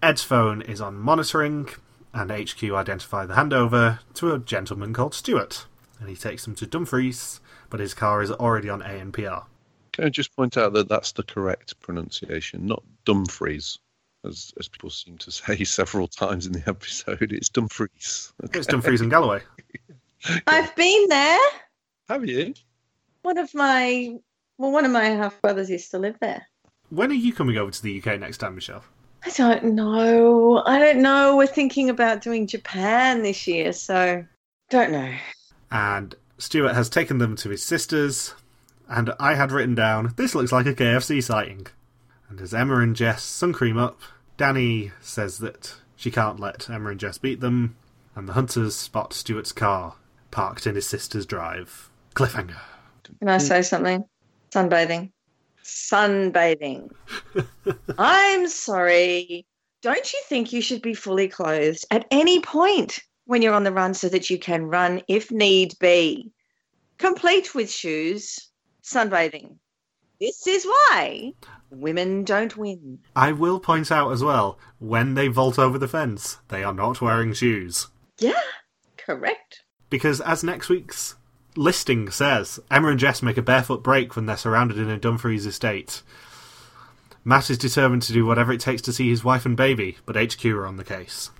[0.04, 1.70] Ed's phone is on monitoring,
[2.16, 5.66] and HQ identify the handover to a gentleman called Stuart.
[5.99, 9.45] And he takes them to Dumfries, but his car is already on ANPR.
[9.91, 13.80] Can I just point out that that's the correct pronunciation, not Dumfries,
[14.24, 17.32] as, as people seem to say several times in the episode.
[17.32, 18.34] It's Dumfries.
[18.43, 19.41] It's Dumfries and Galloway.
[20.47, 21.39] I've been there.
[22.07, 22.53] Have you?
[23.24, 24.16] One of my
[24.57, 26.47] well, one of my half brothers used to live there.
[26.89, 28.84] When are you coming over to the UK next time, Michelle?
[29.26, 30.64] I don't know.
[30.66, 31.36] I don't know.
[31.36, 34.24] We're thinking about doing Japan this year, so
[34.70, 35.14] don't know.
[35.72, 38.36] And Stuart has taken them to his sister's,
[38.88, 41.68] and I had written down, this looks like a KFC sighting.
[42.30, 44.00] And as Emma and Jess sun cream up,
[44.38, 47.76] Danny says that she can't let Emma and Jess beat them,
[48.16, 49.96] and the hunters spot Stuart's car
[50.30, 51.90] parked in his sister's drive.
[52.14, 52.60] Cliffhanger.
[53.20, 54.04] Can I say something?
[54.54, 55.12] Sunbathing.
[55.66, 56.91] Sunbathing.
[57.97, 59.47] I'm sorry.
[59.82, 63.72] Don't you think you should be fully clothed at any point when you're on the
[63.72, 66.32] run so that you can run if need be?
[66.99, 68.51] Complete with shoes,
[68.84, 69.57] sunbathing.
[70.22, 71.34] This is why
[71.72, 72.99] women don't win.
[73.16, 77.01] I will point out as well, when they vault over the fence, they are not
[77.01, 77.88] wearing shoes.
[78.20, 78.39] Yeah,
[78.97, 79.63] correct.
[79.89, 81.16] Because as next week's
[81.56, 85.45] listing says, Emma and Jess make a barefoot break when they're surrounded in a Dumfries
[85.45, 86.01] estate.
[87.24, 90.16] Matt is determined to do whatever it takes to see his wife and baby, but
[90.16, 91.32] HQ are on the case.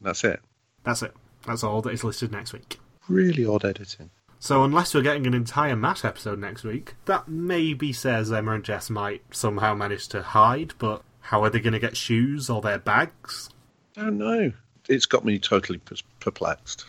[0.00, 0.40] That's it.
[0.84, 1.12] That's it.
[1.46, 2.80] That's all that is listed next week.
[3.08, 4.10] Really odd editing.
[4.40, 8.64] So unless we're getting an entire Matt episode next week, that maybe says Emma and
[8.64, 12.60] Jess might somehow manage to hide, but how are they going to get shoes or
[12.60, 13.50] their bags?
[13.96, 14.52] I don't know.
[14.88, 15.80] It's got me totally
[16.20, 16.88] perplexed.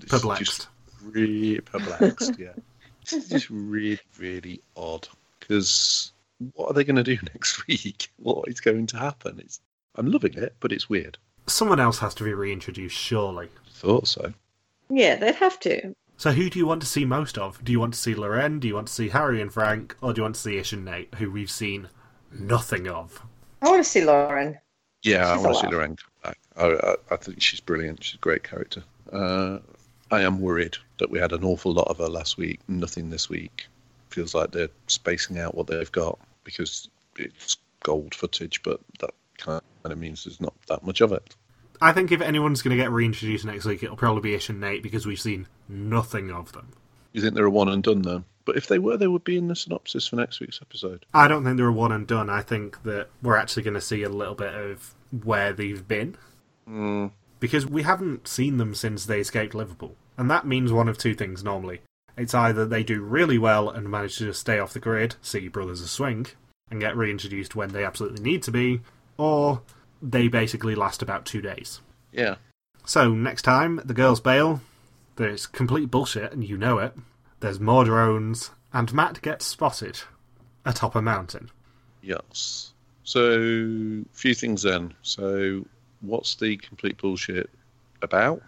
[0.00, 0.44] It's Perplexed.
[0.44, 0.68] Just
[1.04, 2.38] really perplexed.
[2.38, 2.52] yeah.
[3.12, 5.06] It's just really, really odd.
[5.38, 6.12] Because
[6.54, 8.08] what are they going to do next week?
[8.16, 9.38] What is going to happen?
[9.40, 9.60] It's.
[9.96, 11.18] I'm loving it, but it's weird.
[11.46, 13.48] Someone else has to be reintroduced, surely.
[13.70, 14.32] Thought so.
[14.88, 15.94] Yeah, they'd have to.
[16.16, 17.62] So who do you want to see most of?
[17.62, 18.58] Do you want to see Loren?
[18.58, 19.96] Do you want to see Harry and Frank?
[20.00, 21.88] Or do you want to see Ish and Nate, who we've seen
[22.32, 23.22] nothing of?
[23.62, 24.58] I want to see Lauren.
[25.02, 25.72] Yeah, I want to see alive.
[25.72, 26.38] Lorraine come back.
[26.56, 28.02] I, I, I think she's brilliant.
[28.02, 28.82] She's a great character.
[29.12, 29.58] Uh,
[30.10, 33.28] I am worried that we had an awful lot of her last week, nothing this
[33.28, 33.66] week.
[34.10, 39.60] Feels like they're spacing out what they've got because it's gold footage, but that kind
[39.84, 41.34] of means there's not that much of it.
[41.80, 44.60] I think if anyone's going to get reintroduced next week, it'll probably be Ish and
[44.60, 46.72] Nate because we've seen nothing of them.
[47.12, 48.24] You think they're a one and done then?
[48.44, 51.06] But if they were, they would be in the synopsis for next week's episode.
[51.12, 52.30] I don't think they're a one and done.
[52.30, 56.16] I think that we're actually going to see a little bit of where they've been
[56.68, 59.96] Mm, because we haven't seen them since they escaped Liverpool.
[60.16, 61.80] And that means one of two things normally.
[62.16, 65.48] It's either they do really well and manage to just stay off the grid, see
[65.48, 66.26] Brothers of Swing,
[66.70, 68.80] and get reintroduced when they absolutely need to be,
[69.16, 69.62] or
[70.00, 71.80] they basically last about two days.
[72.12, 72.36] yeah.
[72.86, 74.60] So, next time, the girls bail.
[75.16, 76.92] There's complete bullshit, and you know it.
[77.40, 80.00] There's more drones, and Matt gets spotted
[80.66, 81.50] atop a mountain.
[82.02, 82.74] Yes.
[83.04, 84.92] So, few things then.
[85.00, 85.64] So,
[86.02, 87.48] what's the complete bullshit
[88.02, 88.42] about?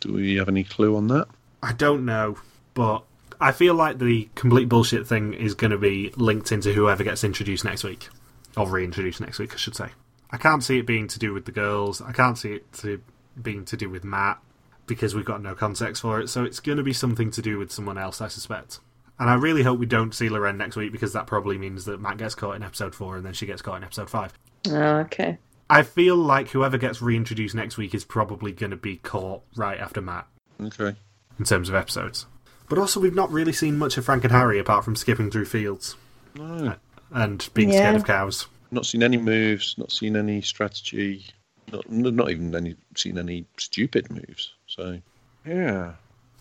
[0.00, 1.28] Do we have any clue on that?
[1.62, 2.38] I don't know,
[2.74, 3.04] but
[3.40, 7.24] I feel like the complete bullshit thing is going to be linked into whoever gets
[7.24, 8.08] introduced next week,
[8.56, 9.88] or reintroduced next week, I should say.
[10.30, 12.02] I can't see it being to do with the girls.
[12.02, 13.00] I can't see it to
[13.40, 14.38] being to do with Matt
[14.86, 16.28] because we've got no context for it.
[16.28, 18.80] So it's going to be something to do with someone else, I suspect.
[19.18, 22.00] And I really hope we don't see Loren next week because that probably means that
[22.00, 24.32] Matt gets caught in episode four and then she gets caught in episode five.
[24.68, 25.38] Oh, okay.
[25.70, 29.78] I feel like whoever gets reintroduced next week is probably going to be caught right
[29.78, 30.26] after Matt
[30.60, 30.96] Okay.
[31.38, 32.26] in terms of episodes.
[32.68, 35.46] But also, we've not really seen much of Frank and Harry apart from skipping through
[35.46, 35.96] fields
[36.36, 36.74] No.
[37.10, 37.76] and being Yeah.
[37.76, 38.46] scared of cows.
[38.70, 41.26] Not seen any moves, not seen any strategy,
[41.72, 44.52] not, not even any seen any stupid moves.
[44.66, 45.00] So,
[45.46, 45.94] yeah.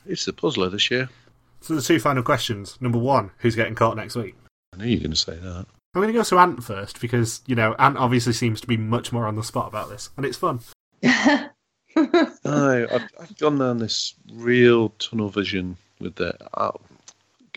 [0.06, 1.10] It's the puzzler this year.
[1.62, 2.78] So, the two final questions.
[2.82, 4.36] Number one, who's getting caught next week?
[4.74, 5.66] I knew you were going to say that.
[5.94, 8.78] I'm going to go to Ant first because, you know, Ant obviously seems to be
[8.78, 10.60] much more on the spot about this, and it's fun.
[11.98, 16.36] No, I've, I've gone down this real tunnel vision with the.
[16.56, 16.76] Oh,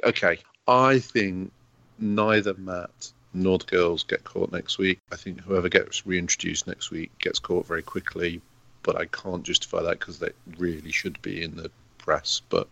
[0.04, 1.52] okay, I think
[1.98, 4.98] neither Matt nor the girls get caught next week.
[5.12, 8.40] I think whoever gets reintroduced next week gets caught very quickly,
[8.82, 12.40] but I can't justify that because they really should be in the press.
[12.48, 12.66] But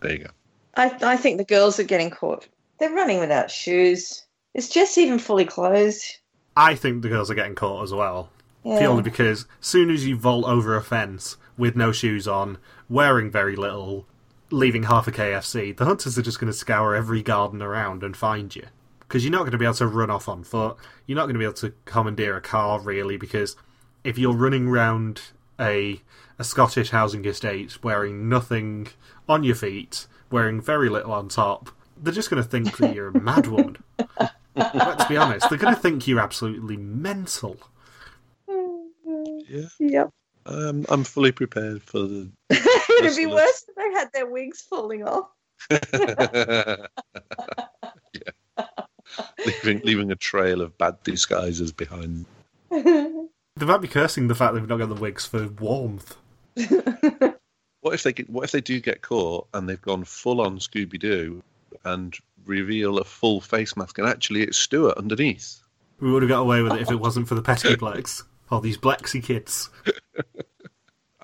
[0.00, 0.30] there you go.
[0.74, 2.46] I, I think the girls are getting caught.
[2.78, 4.25] They're running without shoes.
[4.56, 6.16] Is Jess even fully clothed?
[6.56, 8.30] I think the girls are getting caught as well.
[8.64, 8.78] Yeah.
[8.78, 12.56] Purely because soon as you vault over a fence with no shoes on,
[12.88, 14.06] wearing very little,
[14.50, 18.16] leaving half a KFC, the hunters are just going to scour every garden around and
[18.16, 18.64] find you.
[19.00, 20.78] Because you're not going to be able to run off on foot.
[21.04, 23.56] You're not going to be able to commandeer a car, really, because
[24.04, 25.20] if you're running round
[25.60, 26.00] a,
[26.38, 28.88] a Scottish housing estate wearing nothing
[29.28, 33.08] on your feet, wearing very little on top, they're just going to think that you're
[33.08, 33.76] a mad woman.
[34.56, 37.56] Let's be honest, they're going to think you're absolutely mental.
[38.48, 40.10] Yeah, Yep.
[40.46, 42.28] um, I'm fully prepared for the.
[42.50, 45.28] It'd be worse if they had their wigs falling off.
[45.70, 46.76] yeah.
[49.46, 52.26] Leaving, leaving a trail of bad disguises behind.
[53.58, 56.14] They might be cursing the fact they've not got the wigs for warmth.
[57.80, 60.58] What if they get, what if they do get caught and they've gone full on
[60.58, 61.42] Scooby Doo
[61.86, 65.60] and reveal a full face mask and actually it's Stuart underneath?
[66.00, 68.22] We would have got away with it if it wasn't for the pesky Blex.
[68.50, 69.70] All these Blexy kids.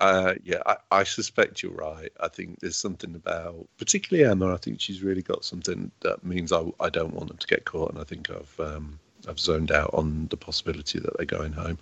[0.03, 2.11] Uh, yeah, I, I suspect you're right.
[2.19, 4.53] I think there's something about, particularly Emma.
[4.53, 7.63] I think she's really got something that means I, I don't want them to get
[7.63, 8.99] caught, and I think I've um,
[9.29, 11.77] I've zoned out on the possibility that they're going home.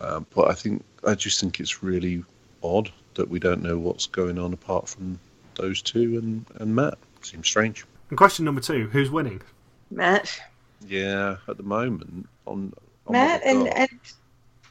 [0.00, 2.24] Um, but I think I just think it's really
[2.64, 5.20] odd that we don't know what's going on apart from
[5.54, 6.98] those two and, and Matt.
[7.26, 7.84] Seems strange.
[8.08, 9.42] And question number two who's winning?
[9.90, 10.40] Matt.
[10.86, 12.72] Yeah, at the moment on,
[13.06, 13.88] on Matt and, and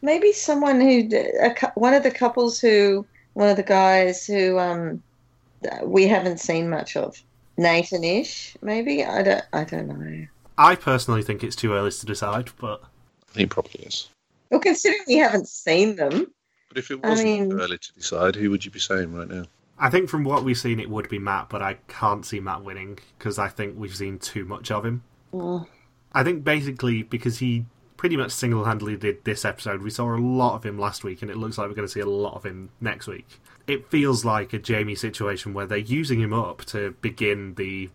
[0.01, 1.09] maybe someone who
[1.41, 5.03] a, one of the couples who one of the guys who um
[5.83, 7.21] we haven't seen much of
[7.57, 10.27] Nathan Ish maybe I don't I don't know
[10.57, 12.81] I personally think it's too early to decide, but
[13.29, 14.07] I think probably is.
[14.49, 16.31] well considering we haven't seen them
[16.69, 19.27] But if it wasn't mean- too early to decide, who would you be saying right
[19.27, 19.43] now?
[19.77, 22.63] I think from what we've seen, it would be Matt, but I can't see Matt
[22.63, 25.03] winning because I think we've seen too much of him.
[25.33, 25.67] Mm.
[26.13, 27.65] I think basically because he
[27.97, 31.21] pretty much single handedly did this episode, we saw a lot of him last week,
[31.21, 33.27] and it looks like we're going to see a lot of him next week.
[33.67, 37.89] It feels like a Jamie situation where they're using him up to begin the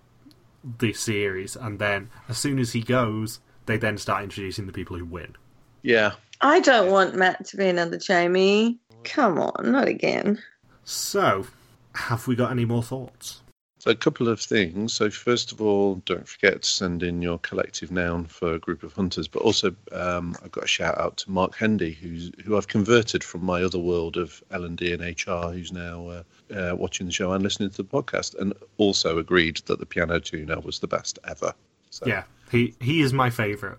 [0.78, 4.98] the series, and then as soon as he goes, they then start introducing the people
[4.98, 5.36] who win.
[5.82, 6.12] Yeah,
[6.42, 10.38] I don't want Matt to be another Jamie come on not again
[10.84, 11.46] So,
[11.94, 13.40] have we got any more thoughts?
[13.80, 14.92] So a couple of things.
[14.92, 18.82] So first of all, don't forget to send in your collective noun for a group
[18.82, 19.26] of hunters.
[19.26, 23.24] But also, um, I've got a shout out to Mark Hendy, who's who I've converted
[23.24, 26.22] from my other world of L and D and HR, who's now uh,
[26.54, 30.20] uh, watching the show and listening to the podcast, and also agreed that the piano
[30.20, 31.54] tuner was the best ever.
[31.88, 33.78] So, Yeah, he he is my favourite.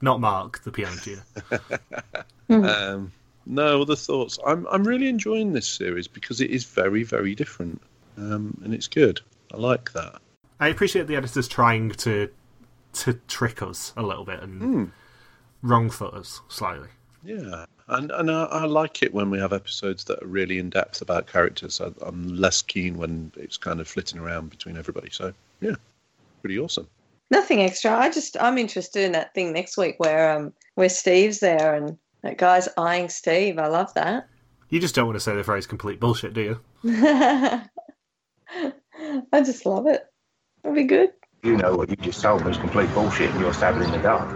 [0.00, 1.24] Not Mark, the piano tuner.
[2.50, 3.10] Um,
[3.46, 4.38] no other thoughts.
[4.46, 7.80] I'm I'm really enjoying this series because it is very very different,
[8.16, 9.20] um, and it's good.
[9.52, 10.20] I like that.
[10.60, 12.30] I appreciate the editors trying to
[12.94, 14.92] to trick us a little bit and
[15.62, 16.88] wrong foot us slightly.
[17.24, 20.70] Yeah, and and I, I like it when we have episodes that are really in
[20.70, 21.80] depth about characters.
[21.80, 25.10] I, I'm less keen when it's kind of flitting around between everybody.
[25.10, 25.74] So yeah,
[26.42, 26.86] pretty awesome.
[27.30, 27.96] Nothing extra.
[27.96, 31.98] I just I'm interested in that thing next week where um where Steve's there and
[32.24, 33.58] that guy's eyeing Steve.
[33.58, 34.28] I love that.
[34.70, 36.60] You just don't want to say the phrase complete bullshit, do you?
[39.32, 40.06] I just love it.
[40.64, 41.10] It'll be good.
[41.42, 43.98] You know what you just told me is complete bullshit and you're stabbing in the
[43.98, 44.26] dark.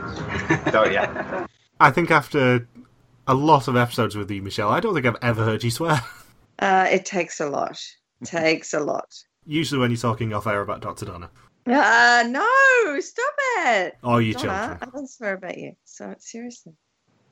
[0.71, 1.47] Don't you?
[1.81, 2.69] I think after
[3.27, 6.01] a lot of episodes with you, Michelle, I don't think I've ever heard you swear.
[6.61, 7.81] Uh, it takes a lot.
[8.25, 9.07] takes a lot.
[9.47, 11.07] Usually when you're talking off air about Dr.
[11.07, 11.31] Donna.
[11.69, 13.97] Uh, no, stop it.
[14.03, 14.79] Oh, you Donna, children.
[14.83, 15.75] I don't swear about you.
[15.85, 16.73] So seriously.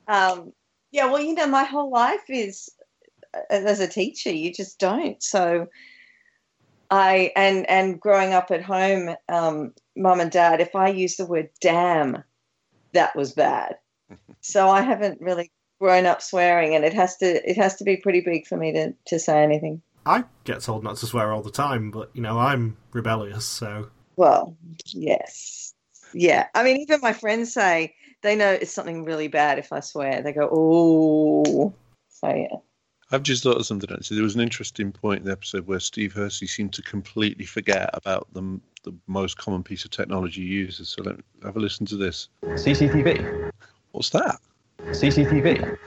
[0.07, 0.53] Um,
[0.91, 2.69] yeah, well, you know, my whole life is
[3.33, 4.31] uh, as a teacher.
[4.31, 5.21] You just don't.
[5.21, 5.67] So
[6.89, 11.25] I and and growing up at home, um, mum and dad, if I use the
[11.25, 12.23] word damn,
[12.93, 13.75] that was bad.
[14.41, 17.97] so I haven't really grown up swearing, and it has to it has to be
[17.97, 19.81] pretty big for me to to say anything.
[20.07, 23.89] I get told not to swear all the time, but, you know, I'm rebellious, so...
[24.15, 24.55] Well,
[24.85, 25.73] yes.
[26.13, 26.47] Yeah.
[26.55, 30.21] I mean, even my friends say they know it's something really bad if I swear.
[30.21, 31.73] They go, oh.
[32.09, 32.57] So, yeah.
[33.11, 34.15] I've just thought of something actually.
[34.15, 37.89] There was an interesting point in the episode where Steve Hersey seemed to completely forget
[37.93, 40.89] about the the most common piece of technology he uses.
[40.89, 42.29] So let have a listen to this.
[42.43, 43.51] CCTV.
[43.91, 44.37] What's that?
[44.79, 45.77] CCTV.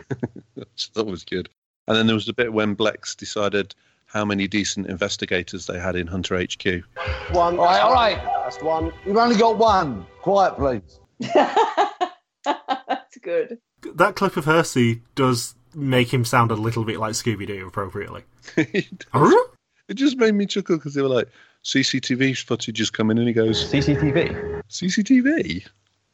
[0.95, 1.49] that was good.
[1.89, 3.75] And then there was the bit when Blex decided
[4.07, 6.83] how many decent investigators they had in Hunter HQ.
[7.33, 7.59] One.
[7.59, 8.19] All right, all right.
[8.45, 8.93] That's one.
[9.07, 10.07] You've only got one.
[10.23, 11.01] Quiet, please.
[13.23, 13.97] That's good.
[13.97, 18.25] That clip of Hersey does make him sound a little bit like Scooby-Doo appropriately.
[18.57, 21.29] it just made me chuckle because they were like,
[21.65, 24.63] CCTV footage has coming in, and he goes, CCTV.
[24.69, 25.67] CCTV?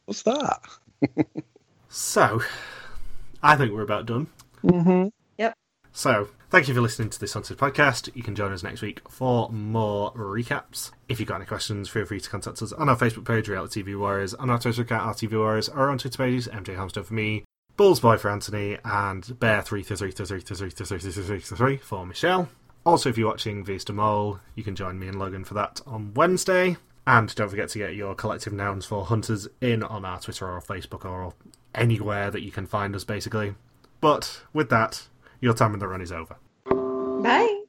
[0.05, 0.61] What's that?
[1.89, 2.41] So,
[3.41, 4.27] I think we're about done.
[4.63, 5.07] Mm-hmm.
[5.37, 5.53] Yep.
[5.93, 8.09] So, thank you for listening to this Hunted podcast.
[8.15, 10.91] You can join us next week for more recaps.
[11.09, 13.83] If you've got any questions, feel free to contact us on our Facebook page, Reality
[13.83, 17.13] TV Warriors, on our Twitter account, RTV Warriors, or on Twitter pages, MJ Hamster for
[17.13, 17.43] me,
[17.75, 22.47] Bull's Boy for Anthony, and Bear333333333 for Michelle.
[22.85, 26.13] Also, if you're watching Vista Mole, you can join me and Logan for that on
[26.13, 26.77] Wednesday.
[27.05, 30.61] And don't forget to get your collective nouns for hunters in on our Twitter or
[30.61, 31.33] Facebook or
[31.75, 33.53] anywhere that you can find us, basically.
[34.01, 35.07] But with that,
[35.41, 36.35] your time in the run is over.
[37.23, 37.63] Bye.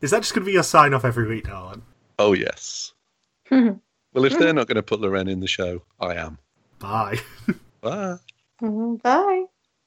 [0.00, 1.82] Is that just going to be your sign off every week, darling?
[2.18, 2.92] Oh, yes.
[3.50, 3.80] well,
[4.14, 6.38] if they're not going to put Loren in the show, I am.
[6.78, 7.18] Bye.
[7.80, 8.16] Bye.
[8.62, 9.02] Mhm.
[9.02, 9.44] Bye.